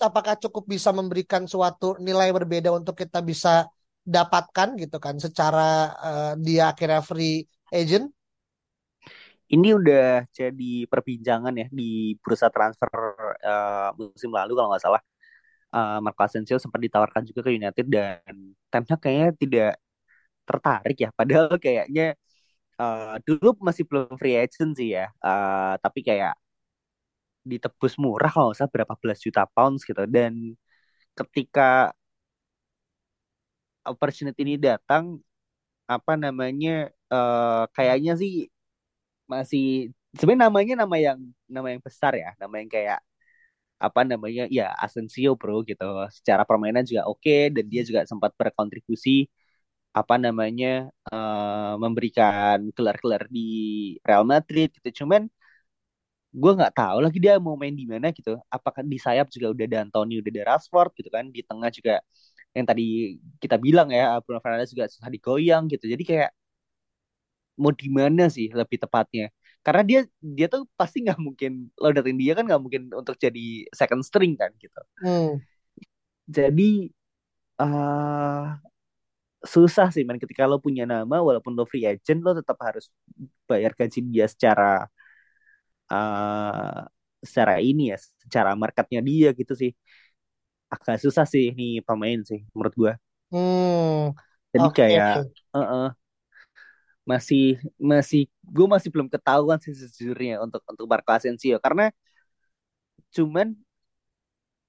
apakah 0.00 0.40
cukup 0.40 0.64
bisa 0.64 0.90
memberikan 0.96 1.44
suatu 1.44 2.00
nilai 2.00 2.32
berbeda 2.32 2.72
untuk 2.72 2.96
kita 2.96 3.20
bisa 3.20 3.68
dapatkan 4.08 4.80
gitu 4.80 4.96
kan 4.96 5.20
secara 5.20 5.92
eh, 6.00 6.32
dia 6.40 6.72
akhirnya 6.72 7.04
free 7.04 7.44
agent? 7.68 8.17
Ini 9.48 9.68
udah 9.80 10.28
jadi 10.38 10.84
perbincangan 10.92 11.54
ya 11.56 11.66
di 11.72 12.12
bursa 12.20 12.48
transfer 12.52 12.90
eh, 13.40 13.88
musim 13.96 14.28
lalu 14.36 14.52
kalau 14.56 14.68
nggak 14.72 14.84
salah. 14.84 15.02
Eh, 15.76 15.98
Marco 16.04 16.22
Asensio 16.26 16.56
sempat 16.62 16.80
ditawarkan 16.86 17.22
juga 17.28 17.40
ke 17.46 17.50
United 17.60 17.86
dan 17.88 18.20
Ten 18.72 18.82
kayaknya 18.88 19.28
tidak 19.42 19.70
tertarik 20.48 20.96
ya. 21.04 21.10
Padahal 21.18 21.56
kayaknya 21.60 22.04
eh, 22.80 23.14
dulu 23.26 23.48
masih 23.68 23.84
belum 23.90 24.14
free 24.20 24.36
agent 24.40 24.72
sih 24.78 24.88
ya. 24.98 25.06
Eh, 25.24 25.74
tapi 25.84 26.00
kayak 26.06 26.34
ditebus 27.50 27.94
murah 28.02 28.30
kalau 28.32 28.46
nggak 28.52 28.58
salah 28.60 28.72
berapa 28.74 28.94
belas 29.02 29.18
juta 29.24 29.42
pounds 29.54 29.82
gitu. 29.88 30.02
Dan 30.10 30.54
ketika 31.18 31.92
opportunity 33.86 34.40
ini 34.46 34.54
datang, 34.60 35.18
apa 35.88 36.14
namanya? 36.20 36.90
eh, 37.12 37.62
kayaknya 37.76 38.12
sih 38.22 38.32
masih 39.32 39.92
sebenarnya 40.16 40.42
namanya 40.48 40.74
nama 40.84 40.96
yang 41.06 41.18
nama 41.54 41.68
yang 41.74 41.82
besar 41.88 42.12
ya, 42.22 42.28
nama 42.40 42.54
yang 42.60 42.70
kayak 42.76 42.98
apa 43.86 44.00
namanya 44.10 44.42
ya 44.58 44.64
Asensio 44.84 45.30
bro 45.40 45.62
gitu. 45.70 45.84
Secara 46.16 46.42
permainan 46.48 46.84
juga 46.90 47.02
oke 47.10 47.32
dan 47.54 47.64
dia 47.72 47.82
juga 47.88 48.02
sempat 48.10 48.32
berkontribusi 48.40 49.10
apa 49.98 50.14
namanya 50.24 50.66
eh, 51.12 51.74
memberikan 51.82 52.58
gelar-gelar 52.76 53.22
di 53.36 53.40
Real 54.06 54.24
Madrid 54.32 54.68
gitu. 54.76 55.04
Cuman 55.04 55.22
gue 56.40 56.50
nggak 56.58 56.72
tahu 56.76 56.98
lagi 57.04 57.18
dia 57.24 57.34
mau 57.40 57.56
main 57.60 57.72
di 57.80 57.84
mana 57.88 58.06
gitu. 58.18 58.30
Apakah 58.52 58.82
di 58.84 58.98
sayap 59.00 59.26
juga 59.34 59.46
udah 59.54 59.64
ada 59.68 59.78
Antonio, 59.84 60.16
udah 60.20 60.32
ada 60.34 60.42
Rashford 60.54 60.90
gitu 60.98 61.08
kan. 61.16 61.24
Di 61.34 61.40
tengah 61.48 61.70
juga 61.72 61.92
yang 62.56 62.66
tadi 62.68 62.84
kita 63.42 63.56
bilang 63.60 63.88
ya 63.92 64.18
Bruno 64.24 64.40
Fernandes 64.44 64.70
juga 64.74 64.86
susah 64.92 65.08
digoyang 65.14 65.64
gitu. 65.72 65.84
Jadi 65.88 66.02
kayak 66.10 66.30
mau 67.62 67.72
di 67.82 67.88
mana 67.98 68.22
sih 68.36 68.46
lebih 68.60 68.78
tepatnya? 68.84 69.24
Karena 69.64 69.82
dia 69.90 69.98
dia 70.38 70.46
tuh 70.52 70.62
pasti 70.80 70.96
nggak 71.04 71.18
mungkin 71.26 71.50
lo 71.82 71.88
datin 71.96 72.16
dia 72.22 72.32
kan 72.36 72.44
nggak 72.48 72.62
mungkin 72.64 72.82
untuk 73.00 73.16
jadi 73.24 73.40
second 73.80 74.02
string 74.08 74.32
kan 74.40 74.50
gitu. 74.62 74.80
Hmm. 75.02 75.38
Jadi 76.36 76.68
eh 77.60 78.46
susah 79.52 79.88
sih 79.94 80.02
man 80.08 80.18
ketika 80.22 80.44
lo 80.50 80.58
punya 80.58 80.82
nama 80.94 81.16
walaupun 81.22 81.52
lo 81.58 81.62
free 81.70 81.86
agent 81.86 82.20
lo 82.26 82.32
tetap 82.40 82.58
harus 82.66 82.84
bayar 83.50 83.72
gaji 83.78 83.98
dia 84.14 84.26
secara 84.26 84.86
eh 85.92 86.78
secara 87.28 87.54
ini 87.68 87.82
ya 87.92 87.96
secara 88.22 88.50
marketnya 88.62 89.00
dia 89.08 89.28
gitu 89.40 89.52
sih 89.62 89.70
agak 90.74 90.96
susah 91.04 91.26
sih 91.32 91.44
nih 91.58 91.72
pemain 91.88 92.20
sih 92.28 92.40
menurut 92.54 92.74
gua 92.80 92.92
Hmm. 93.30 94.12
jadi 94.54 94.66
Oke. 94.66 94.78
kayak 94.78 95.08
eh, 95.56 95.66
eh, 95.72 95.84
masih 97.10 97.42
masih 97.90 98.20
gue 98.56 98.66
masih 98.74 98.88
belum 98.94 99.08
ketahuan 99.14 99.58
sih 99.64 99.72
sejujurnya 99.80 100.34
untuk 100.44 100.60
untuk 100.70 100.86
Marco 100.90 101.10
Asensio 101.16 101.56
karena 101.64 101.84
cuman 103.14 103.56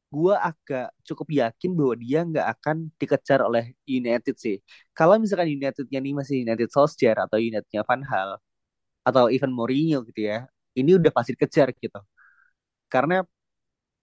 gue 0.10 0.36
agak 0.50 0.90
cukup 1.06 1.28
yakin 1.30 1.72
bahwa 1.78 1.94
dia 2.02 2.20
nggak 2.26 2.48
akan 2.58 2.78
dikejar 2.98 3.40
oleh 3.46 3.78
United 3.86 4.36
sih. 4.42 4.58
Kalau 4.98 5.22
misalkan 5.22 5.54
Unitednya 5.54 6.00
ini 6.02 6.12
masih 6.18 6.42
United 6.42 6.70
Solskjaer 6.74 7.18
atau 7.30 7.38
Unitednya 7.38 7.86
Van 7.86 8.02
Hal 8.02 8.30
atau 9.06 9.26
even 9.30 9.52
Mourinho 9.54 10.02
gitu 10.10 10.22
ya, 10.30 10.46
ini 10.78 10.98
udah 11.00 11.12
pasti 11.14 11.38
dikejar 11.38 11.70
gitu. 11.78 12.00
Karena 12.90 13.22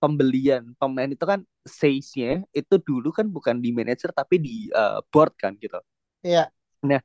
pembelian 0.03 0.77
pemain 0.79 1.11
itu 1.11 1.25
kan 1.27 1.40
size-nya 1.66 2.44
itu 2.55 2.75
dulu 2.79 3.11
kan 3.11 3.27
bukan 3.27 3.59
di 3.64 3.70
manajer 3.75 4.11
tapi 4.12 4.37
di 4.38 4.55
uh, 4.70 5.03
board 5.11 5.35
kan 5.40 5.57
gitu. 5.59 5.81
Iya. 6.22 6.53
Nah, 6.87 7.01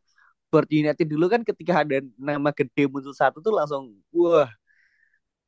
board 0.51 0.69
United 0.69 1.07
dulu 1.13 1.25
kan 1.33 1.41
ketika 1.47 1.73
ada 1.83 2.03
nama 2.19 2.49
gede 2.51 2.83
muncul 2.91 3.15
satu 3.15 3.37
tuh 3.45 3.53
langsung 3.55 3.83
wah 4.11 4.49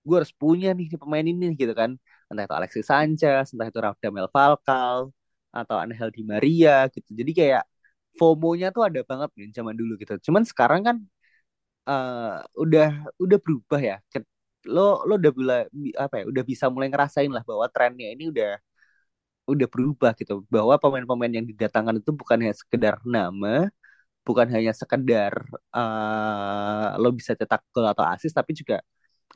gue 0.06 0.16
harus 0.20 0.34
punya 0.42 0.68
nih 0.78 0.86
pemain 1.02 1.26
ini 1.32 1.46
gitu 1.62 1.74
kan. 1.82 1.92
Entah 2.30 2.44
itu 2.48 2.56
Alexis 2.60 2.86
Sanchez 2.92 3.46
entah 3.54 3.68
itu 3.72 3.80
Radamel 3.86 4.28
Falcao 4.36 4.98
atau 5.60 5.76
Angel 5.84 6.10
Di 6.16 6.22
Maria 6.32 6.72
gitu. 6.94 7.10
Jadi 7.20 7.32
kayak 7.40 7.64
FOMO-nya 8.20 8.68
tuh 8.76 8.84
ada 8.88 9.00
banget 9.10 9.30
nih 9.38 9.48
zaman 9.58 9.76
dulu 9.80 9.92
gitu. 10.02 10.14
Cuman 10.28 10.44
sekarang 10.52 10.82
kan 10.88 10.98
uh, 11.90 12.44
udah 12.64 12.88
udah 13.24 13.38
berubah 13.44 13.80
ya. 13.82 13.96
Lo 14.68 15.04
lo 15.08 15.14
udah 15.20 15.32
bila 15.40 15.56
apa 16.04 16.14
ya 16.24 16.26
udah 16.32 16.44
bisa 16.52 16.66
mulai 16.74 16.88
ngerasain 16.92 17.32
lah 17.36 17.44
bahwa 17.50 17.66
trennya 17.74 18.08
ini 18.16 18.24
udah 18.32 18.50
udah 19.52 19.68
berubah 19.74 20.12
gitu. 20.20 20.34
Bahwa 20.54 20.76
pemain-pemain 20.82 21.34
yang 21.38 21.46
didatangkan 21.52 21.96
itu 22.02 22.12
bukan 22.16 22.38
hanya 22.44 22.56
sekedar 22.56 22.96
nama 23.04 23.68
bukan 24.28 24.48
hanya 24.56 24.72
sekedar 24.82 25.34
uh, 25.76 26.96
lo 27.02 27.10
bisa 27.20 27.34
cetak 27.40 27.62
gol 27.76 27.86
atau 27.92 28.06
assist 28.08 28.36
tapi 28.40 28.52
juga 28.56 28.80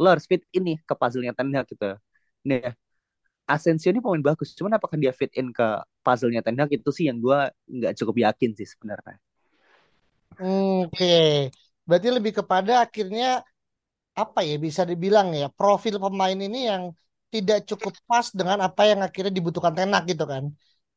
lo 0.01 0.07
harus 0.13 0.25
fit 0.29 0.43
ini 0.57 0.77
ke 0.87 0.93
puzzle-nya 0.99 1.33
Ten 1.37 1.49
Hag 1.57 1.65
gitu. 1.73 1.97
Nah, 2.49 2.71
Asensio 3.47 3.89
ini 3.93 3.99
pemain 4.03 4.23
bagus, 4.23 4.55
cuman 4.57 4.75
apakah 4.79 4.97
dia 4.99 5.11
fit 5.15 5.31
in 5.39 5.51
ke 5.55 5.67
puzzle-nya 6.05 6.41
Ten 6.45 6.57
Hag 6.59 6.71
itu 6.73 6.89
sih 6.97 7.05
yang 7.09 7.19
gue 7.23 7.39
nggak 7.77 7.93
cukup 7.99 8.15
yakin 8.25 8.51
sih 8.59 8.67
sebenarnya. 8.67 9.17
Oke, 10.41 11.05
berarti 11.87 12.07
lebih 12.17 12.33
kepada 12.39 12.71
akhirnya 12.85 13.25
apa 14.21 14.39
ya 14.49 14.55
bisa 14.65 14.81
dibilang 14.91 15.27
ya 15.41 15.45
profil 15.57 15.95
pemain 16.03 16.37
ini 16.45 16.57
yang 16.71 16.83
tidak 17.33 17.57
cukup 17.69 17.93
pas 18.09 18.27
dengan 18.39 18.59
apa 18.67 18.81
yang 18.89 18.99
akhirnya 19.05 19.33
dibutuhkan 19.37 19.73
Tenak 19.77 20.01
gitu 20.11 20.23
kan. 20.33 20.45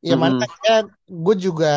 Ya 0.09 0.13
Mm-mm. 0.13 0.23
mana 0.23 0.37
akhirnya 0.45 0.75
gue 1.25 1.35
juga 1.47 1.69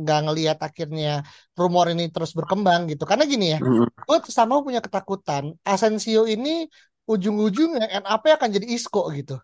nggak 0.00 0.20
ngelihat 0.28 0.58
akhirnya 0.60 1.24
rumor 1.60 1.86
ini 1.92 2.12
terus 2.14 2.30
berkembang 2.38 2.80
gitu. 2.92 3.02
Karena 3.10 3.24
gini 3.32 3.46
ya, 3.56 3.58
Mm-mm. 3.64 3.88
gue 4.06 4.18
sama 4.28 4.60
punya 4.66 4.80
ketakutan 4.84 5.44
Asensio 5.64 6.28
ini 6.28 6.68
ujung-ujungnya 7.06 8.02
up-nya 8.02 8.34
akan 8.38 8.50
jadi 8.56 8.66
Isco 8.76 9.02
gitu. 9.14 9.38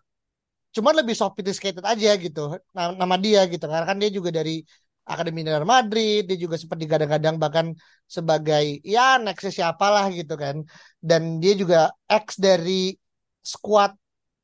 cuman 0.73 0.93
lebih 1.05 1.13
sophisticated 1.13 1.85
aja 1.85 2.17
gitu 2.17 2.57
nama, 2.73 2.91
nama 2.97 3.15
dia 3.21 3.45
gitu 3.45 3.61
karena 3.69 3.85
kan 3.85 3.97
dia 4.01 4.09
juga 4.09 4.29
dari 4.33 4.65
Akademi 5.05 5.45
Real 5.45 5.69
Madrid 5.69 6.25
dia 6.25 6.37
juga 6.43 6.55
sempat 6.57 6.81
digadang-gadang 6.81 7.35
bahkan 7.37 7.67
sebagai 8.09 8.81
ya 8.81 9.21
nextnya 9.21 9.53
siapa 9.53 9.85
lah 9.93 10.05
gitu 10.09 10.33
kan 10.33 10.65
dan 10.97 11.21
dia 11.37 11.53
juga 11.61 11.93
ex 12.09 12.41
dari 12.41 12.97
squad 13.45 13.93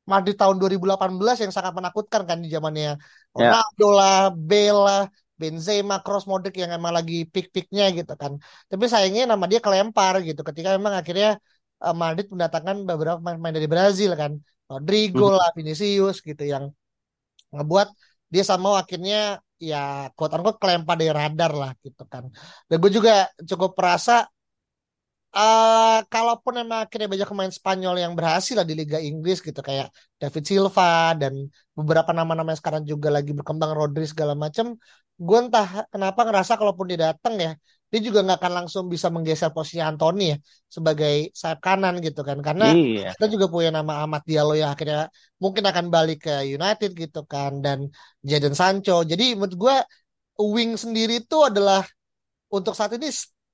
Madrid 0.06 0.38
tahun 0.38 0.56
2018 0.62 1.42
yang 1.44 1.52
sangat 1.54 1.72
menakutkan 1.74 2.22
kan 2.26 2.38
di 2.42 2.48
zamannya 2.50 2.82
ya. 2.82 2.94
Ronaldo 3.30 3.86
yeah. 3.86 3.94
lah, 3.94 4.20
Bella, 4.34 4.98
Benzema, 5.40 5.94
Cross 6.04 6.24
Modric 6.30 6.54
yang 6.62 6.70
emang 6.78 6.92
lagi 6.98 7.24
pick-picknya 7.34 7.84
gitu 7.98 8.12
kan. 8.22 8.32
Tapi 8.70 8.84
sayangnya 8.92 9.22
nama 9.32 9.44
dia 9.50 9.60
kelempar 9.64 10.14
gitu 10.28 10.40
ketika 10.48 10.68
memang 10.76 10.94
akhirnya 11.00 11.28
uh, 11.84 11.96
Madrid 11.96 12.26
mendatangkan 12.32 12.76
beberapa 12.88 13.18
pemain 13.18 13.54
dari 13.56 13.68
Brazil 13.74 14.10
kan. 14.22 14.32
Rodrigo 14.70 15.26
hmm. 15.32 15.38
lah, 15.40 15.48
Vinicius 15.56 16.16
gitu 16.22 16.44
yang 16.46 16.64
ngebuat 17.50 17.88
dia 18.30 18.44
sama 18.46 18.78
akhirnya 18.78 19.42
ya 19.58 20.08
quote 20.14 20.32
unquote 20.38 20.58
kelempar 20.62 20.94
dari 21.00 21.10
radar 21.10 21.52
lah 21.56 21.72
gitu 21.82 22.04
kan. 22.06 22.24
Dan 22.68 22.76
gue 22.78 22.90
juga 22.92 23.26
cukup 23.48 23.74
perasa 23.74 24.28
uh, 25.34 25.98
kalaupun 26.10 26.62
emang 26.62 26.86
akhirnya 26.86 27.08
banyak 27.10 27.28
pemain 27.28 27.52
Spanyol 27.52 27.96
yang 28.02 28.12
berhasil 28.18 28.54
lah 28.58 28.66
di 28.66 28.74
Liga 28.74 28.98
Inggris 28.98 29.38
gitu 29.40 29.60
kayak 29.62 29.90
David 30.18 30.44
Silva 30.46 31.14
dan 31.16 31.48
beberapa 31.74 32.10
nama-nama 32.10 32.52
yang 32.52 32.60
sekarang 32.60 32.82
juga 32.86 33.08
lagi 33.08 33.30
berkembang 33.32 33.72
Rodri 33.74 34.06
segala 34.06 34.34
macam 34.34 34.76
gue 35.20 35.38
entah 35.38 35.84
kenapa 35.92 36.24
ngerasa 36.24 36.56
kalaupun 36.56 36.88
dia 36.88 37.12
datang 37.12 37.36
ya 37.36 37.52
dia 37.90 38.00
juga 38.06 38.22
nggak 38.22 38.38
akan 38.38 38.52
langsung 38.62 38.84
bisa 38.86 39.10
menggeser 39.10 39.50
posisi 39.50 39.82
Anthony 39.82 40.32
ya 40.32 40.36
sebagai 40.70 41.34
sayap 41.34 41.58
kanan 41.58 41.98
gitu 41.98 42.22
kan 42.22 42.38
karena 42.38 42.70
iya. 42.70 43.10
kita 43.18 43.26
juga 43.26 43.50
punya 43.50 43.74
nama 43.74 44.06
Ahmad 44.06 44.22
Diallo 44.22 44.54
yang 44.54 44.70
akhirnya 44.70 45.10
mungkin 45.42 45.66
akan 45.66 45.90
balik 45.90 46.30
ke 46.30 46.34
United 46.46 46.94
gitu 46.94 47.26
kan 47.26 47.58
dan 47.58 47.90
Jadon 48.22 48.54
Sancho 48.54 49.02
jadi 49.02 49.34
menurut 49.34 49.56
gue 49.58 49.76
wing 50.40 50.78
sendiri 50.78 51.20
itu 51.20 51.38
adalah 51.42 51.82
untuk 52.48 52.78
saat 52.78 52.94
ini 52.94 53.10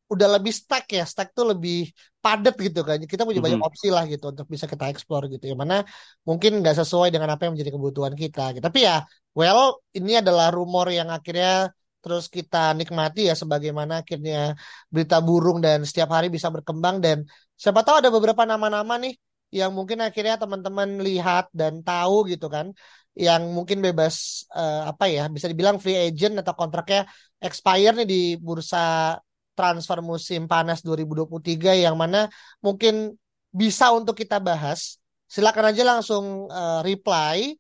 udah 0.06 0.28
lebih 0.38 0.54
stack 0.54 0.86
ya 0.94 1.02
stack 1.02 1.34
tuh 1.34 1.50
lebih 1.50 1.90
padat 2.22 2.54
gitu 2.54 2.80
kan 2.86 2.98
kita 3.02 3.26
punya 3.26 3.42
banyak 3.42 3.58
mm 3.58 3.66
-hmm. 3.66 3.74
opsi 3.74 3.88
lah 3.90 4.06
gitu 4.06 4.30
untuk 4.30 4.46
bisa 4.46 4.70
kita 4.70 4.86
explore 4.90 5.26
gitu 5.26 5.44
ya 5.50 5.54
mana 5.58 5.82
mungkin 6.22 6.62
nggak 6.62 6.78
sesuai 6.82 7.10
dengan 7.10 7.34
apa 7.34 7.46
yang 7.46 7.58
menjadi 7.58 7.74
kebutuhan 7.74 8.14
kita 8.14 8.54
gitu. 8.54 8.62
tapi 8.62 8.86
ya 8.86 9.02
well 9.34 9.82
ini 9.98 10.22
adalah 10.22 10.54
rumor 10.54 10.86
yang 10.94 11.10
akhirnya 11.10 11.74
terus 12.06 12.30
kita 12.30 12.70
nikmati 12.78 13.26
ya 13.26 13.34
sebagaimana 13.34 14.06
akhirnya 14.06 14.54
berita 14.94 15.18
burung 15.18 15.58
dan 15.58 15.82
setiap 15.82 16.14
hari 16.14 16.30
bisa 16.30 16.54
berkembang 16.54 17.02
dan 17.02 17.26
siapa 17.58 17.82
tahu 17.82 17.98
ada 17.98 18.14
beberapa 18.14 18.46
nama-nama 18.46 18.94
nih 19.02 19.18
yang 19.50 19.74
mungkin 19.74 19.98
akhirnya 20.06 20.38
teman-teman 20.38 21.02
lihat 21.02 21.50
dan 21.50 21.82
tahu 21.82 22.30
gitu 22.30 22.46
kan 22.46 22.70
yang 23.16 23.42
mungkin 23.50 23.80
bebas 23.80 24.46
uh, 24.52 24.92
apa 24.92 25.08
ya 25.08 25.26
bisa 25.32 25.48
dibilang 25.48 25.80
free 25.82 25.96
agent 25.96 26.36
atau 26.36 26.52
kontraknya 26.52 27.08
expire 27.40 27.96
nih 27.96 28.06
di 28.06 28.20
bursa 28.36 29.16
transfer 29.56 30.04
musim 30.04 30.44
panas 30.44 30.84
2023 30.84 31.80
yang 31.80 31.96
mana 31.96 32.28
mungkin 32.60 33.16
bisa 33.48 33.88
untuk 33.96 34.12
kita 34.12 34.36
bahas. 34.36 35.00
Silakan 35.26 35.72
aja 35.72 35.82
langsung 35.82 36.46
uh, 36.52 36.84
reply 36.84 37.56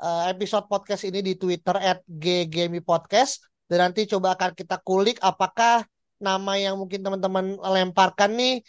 uh, 0.00 0.26
episode 0.32 0.66
podcast 0.66 1.04
ini 1.06 1.20
di 1.20 1.36
Twitter 1.36 1.76
at 1.76 2.00
Podcast 2.82 3.44
dan 3.68 3.90
nanti 3.90 4.08
coba 4.08 4.34
akan 4.34 4.56
kita 4.56 4.80
kulik 4.82 5.20
apakah 5.20 5.84
nama 6.18 6.52
yang 6.56 6.80
mungkin 6.80 7.04
teman-teman 7.04 7.60
lemparkan 7.60 8.32
nih 8.34 8.64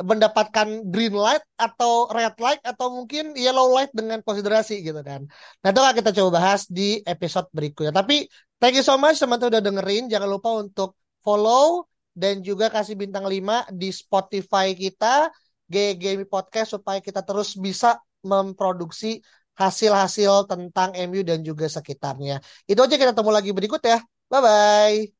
mendapatkan 0.00 0.88
green 0.88 1.12
light 1.12 1.44
atau 1.60 2.08
red 2.08 2.32
light 2.40 2.60
atau 2.64 2.88
mungkin 2.88 3.36
yellow 3.36 3.68
light 3.76 3.92
dengan 3.92 4.24
konsiderasi 4.24 4.80
gitu 4.80 5.00
kan. 5.04 5.28
Nah 5.60 5.68
itu 5.72 5.80
kita 5.80 6.10
coba 6.16 6.40
bahas 6.40 6.64
di 6.68 7.04
episode 7.04 7.52
berikutnya. 7.52 7.92
Tapi 7.92 8.24
thank 8.56 8.76
you 8.76 8.84
so 8.84 8.96
much 8.96 9.20
teman-teman 9.20 9.60
udah 9.60 9.62
dengerin. 9.64 10.08
Jangan 10.08 10.28
lupa 10.28 10.56
untuk 10.56 10.96
follow 11.20 11.89
dan 12.14 12.42
juga 12.42 12.68
kasih 12.68 12.98
bintang 12.98 13.24
5 13.26 13.66
di 13.70 13.90
Spotify 13.94 14.74
kita 14.74 15.30
GGMI 15.70 16.26
Podcast 16.26 16.74
supaya 16.74 16.98
kita 16.98 17.22
terus 17.22 17.54
bisa 17.54 17.98
memproduksi 18.26 19.22
hasil-hasil 19.54 20.48
tentang 20.50 20.90
MU 20.96 21.20
dan 21.22 21.44
juga 21.44 21.68
sekitarnya. 21.68 22.40
Itu 22.66 22.80
aja 22.80 22.96
kita 22.96 23.12
ketemu 23.12 23.30
lagi 23.30 23.50
berikut 23.54 23.82
ya. 23.84 23.98
Bye 24.30 24.40
bye. 24.42 25.19